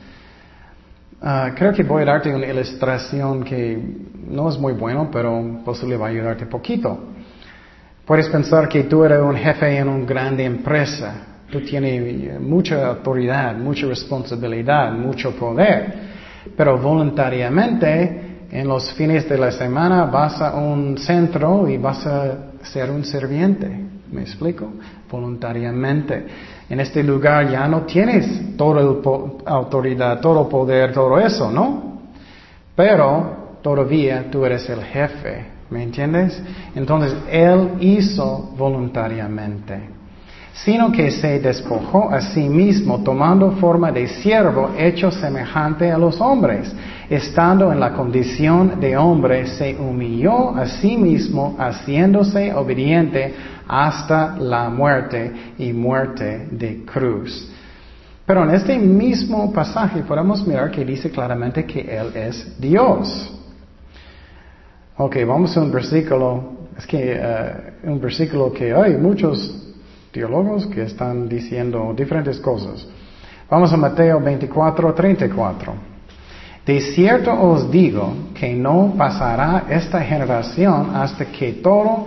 Ah, 1.22 1.52
creo 1.54 1.72
que 1.72 1.82
voy 1.82 2.02
a 2.02 2.06
darte 2.06 2.34
una 2.34 2.46
ilustración 2.46 3.44
que 3.44 3.78
no 4.28 4.48
es 4.48 4.58
muy 4.58 4.72
bueno, 4.72 5.08
pero 5.12 5.60
posible 5.64 5.96
va 5.96 6.06
a 6.06 6.10
ayudarte 6.10 6.46
poquito. 6.46 6.98
Puedes 8.04 8.28
pensar 8.28 8.68
que 8.68 8.84
tú 8.84 9.04
eres 9.04 9.20
un 9.20 9.36
jefe 9.36 9.78
en 9.78 9.88
una 9.88 10.04
grande 10.04 10.44
empresa. 10.44 11.26
Tú 11.50 11.60
tienes 11.60 12.40
mucha 12.40 12.88
autoridad, 12.88 13.54
mucha 13.56 13.86
responsabilidad, 13.86 14.92
mucho 14.92 15.32
poder. 15.32 16.10
Pero 16.56 16.78
voluntariamente, 16.78 18.29
en 18.50 18.66
los 18.66 18.92
fines 18.94 19.28
de 19.28 19.38
la 19.38 19.52
semana 19.52 20.06
vas 20.06 20.40
a 20.40 20.54
un 20.54 20.98
centro 20.98 21.68
y 21.68 21.76
vas 21.76 22.06
a 22.06 22.36
ser 22.62 22.90
un 22.90 23.04
serviente. 23.04 23.68
¿Me 24.10 24.22
explico? 24.22 24.72
Voluntariamente. 25.10 26.26
En 26.68 26.80
este 26.80 27.02
lugar 27.02 27.48
ya 27.50 27.68
no 27.68 27.82
tienes 27.82 28.56
toda 28.56 28.82
autoridad, 29.46 30.20
todo 30.20 30.48
poder, 30.48 30.92
todo 30.92 31.18
eso, 31.18 31.50
¿no? 31.50 32.00
Pero 32.74 33.58
todavía 33.62 34.28
tú 34.30 34.44
eres 34.44 34.68
el 34.68 34.82
jefe. 34.82 35.46
¿Me 35.70 35.84
entiendes? 35.84 36.42
Entonces, 36.74 37.14
Él 37.30 37.74
hizo 37.78 38.52
voluntariamente 38.56 39.99
sino 40.52 40.90
que 40.90 41.10
se 41.10 41.38
despojó 41.38 42.10
a 42.10 42.20
sí 42.20 42.48
mismo 42.48 43.02
tomando 43.02 43.52
forma 43.52 43.92
de 43.92 44.08
siervo 44.08 44.70
hecho 44.76 45.10
semejante 45.10 45.90
a 45.90 45.98
los 45.98 46.20
hombres. 46.20 46.72
Estando 47.08 47.72
en 47.72 47.80
la 47.80 47.92
condición 47.92 48.78
de 48.80 48.96
hombre, 48.96 49.46
se 49.46 49.76
humilló 49.76 50.54
a 50.54 50.66
sí 50.66 50.96
mismo, 50.96 51.56
haciéndose 51.58 52.52
obediente 52.54 53.34
hasta 53.66 54.36
la 54.36 54.68
muerte 54.68 55.54
y 55.58 55.72
muerte 55.72 56.48
de 56.50 56.84
cruz. 56.84 57.50
Pero 58.26 58.44
en 58.44 58.50
este 58.50 58.78
mismo 58.78 59.52
pasaje 59.52 60.02
podemos 60.02 60.46
mirar 60.46 60.70
que 60.70 60.84
dice 60.84 61.10
claramente 61.10 61.64
que 61.64 61.80
Él 61.80 62.12
es 62.14 62.60
Dios. 62.60 63.36
Ok, 64.96 65.16
vamos 65.26 65.56
a 65.56 65.62
un 65.62 65.72
versículo, 65.72 66.68
es 66.76 66.86
que 66.86 67.16
eh, 67.16 67.52
un 67.84 68.00
versículo 68.00 68.52
que 68.52 68.72
hay 68.72 68.96
muchos 68.96 69.69
teólogos 70.12 70.66
que 70.66 70.82
están 70.82 71.28
diciendo 71.28 71.94
diferentes 71.96 72.38
cosas. 72.40 72.86
Vamos 73.48 73.72
a 73.72 73.76
Mateo 73.76 74.20
24, 74.20 74.94
34. 74.94 75.74
De 76.64 76.80
cierto 76.80 77.32
os 77.32 77.70
digo 77.70 78.14
que 78.34 78.54
no 78.54 78.94
pasará 78.96 79.64
esta 79.68 80.00
generación 80.00 80.94
hasta 80.94 81.24
que 81.24 81.54
todo 81.54 82.06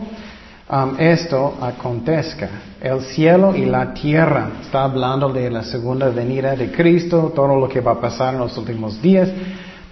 um, 0.70 0.96
esto 1.00 1.58
acontezca. 1.60 2.50
El 2.80 3.02
cielo 3.02 3.56
y 3.56 3.66
la 3.66 3.94
tierra. 3.94 4.52
Está 4.62 4.84
hablando 4.84 5.34
de 5.34 5.50
la 5.50 5.64
segunda 5.64 6.10
venida 6.10 6.56
de 6.56 6.72
Cristo, 6.72 7.32
todo 7.36 7.56
lo 7.58 7.68
que 7.68 7.82
va 7.82 7.94
a 7.94 8.02
pasar 8.02 8.36
en 8.36 8.40
los 8.40 8.58
últimos 8.58 9.02
días. 9.02 9.30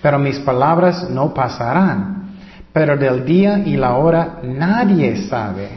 Pero 0.01 0.19
mis 0.19 0.39
palabras 0.39 1.09
no 1.09 1.33
pasarán. 1.33 2.31
Pero 2.71 2.95
del 2.95 3.25
día 3.25 3.59
y 3.59 3.75
la 3.75 3.95
hora 3.97 4.39
nadie 4.43 5.17
sabe. 5.27 5.69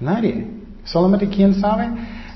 Nadie. 0.00 0.57
Solamente 0.90 1.28
quién 1.28 1.54
sabe, 1.54 1.88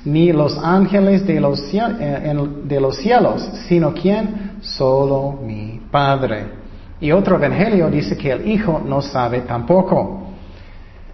ni 0.05 0.31
los 0.31 0.57
ángeles 0.57 1.25
de 1.25 1.39
los, 1.39 1.61
eh, 1.73 2.35
de 2.65 2.79
los 2.79 2.97
cielos, 2.97 3.41
sino 3.67 3.93
quién, 3.93 4.57
solo 4.61 5.39
mi 5.43 5.81
Padre. 5.91 6.45
Y 6.99 7.11
otro 7.11 7.35
evangelio 7.35 7.89
dice 7.89 8.15
que 8.15 8.31
el 8.31 8.47
Hijo 8.47 8.81
no 8.85 9.01
sabe 9.01 9.41
tampoco. 9.41 10.23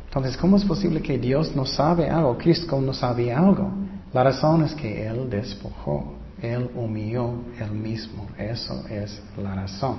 Entonces, 0.06 0.38
¿cómo 0.38 0.58
es 0.58 0.66
posible 0.66 1.02
que 1.02 1.18
Dios 1.18 1.56
no 1.56 1.66
sabe 1.66 2.10
algo? 2.10 2.38
Cristo 2.38 2.80
no 2.82 2.94
sabía 2.94 3.40
algo. 3.40 3.70
La 4.12 4.24
razón 4.24 4.64
es 4.64 4.74
que 4.74 5.06
Él 5.08 5.30
despojó, 5.30 6.14
Él 6.42 6.70
humilló 6.76 7.32
Él 7.60 7.72
mismo. 7.72 8.28
Eso 8.38 8.84
es 8.90 9.22
la 9.42 9.56
razón. 9.56 9.98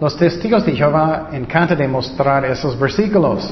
Los 0.00 0.16
testigos 0.16 0.66
de 0.66 0.72
Jehová 0.72 1.30
encantan 1.32 1.78
demostrar 1.78 2.44
esos 2.44 2.78
versículos. 2.78 3.48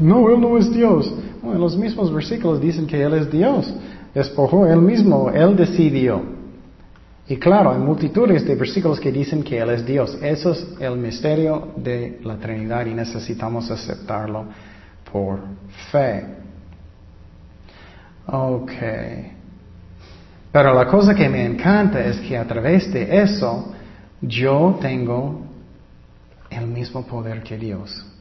No, 0.00 0.30
Él 0.30 0.40
no 0.40 0.56
es 0.56 0.72
Dios. 0.72 1.12
En 1.42 1.60
los 1.60 1.76
mismos 1.76 2.12
versículos 2.12 2.60
dicen 2.60 2.86
que 2.86 3.02
Él 3.02 3.14
es 3.14 3.30
Dios. 3.30 3.72
Despojó 4.14 4.66
Él 4.66 4.80
mismo, 4.80 5.30
Él 5.30 5.56
decidió. 5.56 6.22
Y 7.28 7.36
claro, 7.36 7.72
hay 7.72 7.78
multitudes 7.78 8.44
de 8.44 8.54
versículos 8.54 9.00
que 9.00 9.10
dicen 9.10 9.42
que 9.42 9.58
Él 9.58 9.70
es 9.70 9.86
Dios. 9.86 10.18
Eso 10.20 10.52
es 10.52 10.66
el 10.80 10.96
misterio 10.96 11.68
de 11.76 12.20
la 12.22 12.36
Trinidad 12.36 12.84
y 12.86 12.94
necesitamos 12.94 13.70
aceptarlo 13.70 14.46
por 15.10 15.40
fe. 15.90 16.26
Ok. 18.26 18.72
Pero 20.52 20.74
la 20.74 20.86
cosa 20.86 21.14
que 21.14 21.28
me 21.28 21.44
encanta 21.44 22.04
es 22.04 22.20
que 22.20 22.36
a 22.36 22.46
través 22.46 22.92
de 22.92 23.22
eso 23.22 23.72
yo 24.20 24.78
tengo 24.80 25.40
el 26.50 26.66
mismo 26.66 27.06
poder 27.06 27.42
que 27.42 27.56
Dios. 27.56 28.11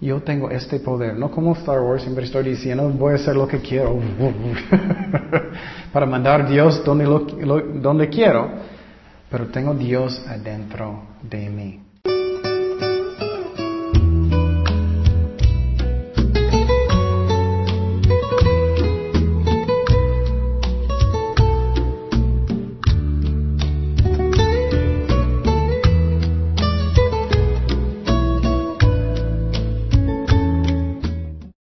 Yo 0.00 0.20
tengo 0.20 0.50
este 0.50 0.78
poder, 0.78 1.16
no 1.16 1.30
como 1.30 1.54
Star 1.54 1.80
Wars, 1.80 2.02
siempre 2.02 2.26
estoy 2.26 2.44
diciendo, 2.44 2.88
voy 2.90 3.12
a 3.12 3.16
hacer 3.16 3.34
lo 3.34 3.48
que 3.48 3.60
quiero, 3.60 3.98
para 5.92 6.04
mandar 6.04 6.42
a 6.42 6.44
Dios 6.44 6.84
donde, 6.84 7.06
donde 7.80 8.08
quiero, 8.10 8.50
pero 9.30 9.46
tengo 9.46 9.72
Dios 9.72 10.22
adentro 10.28 11.02
de 11.22 11.48
mí. 11.48 11.85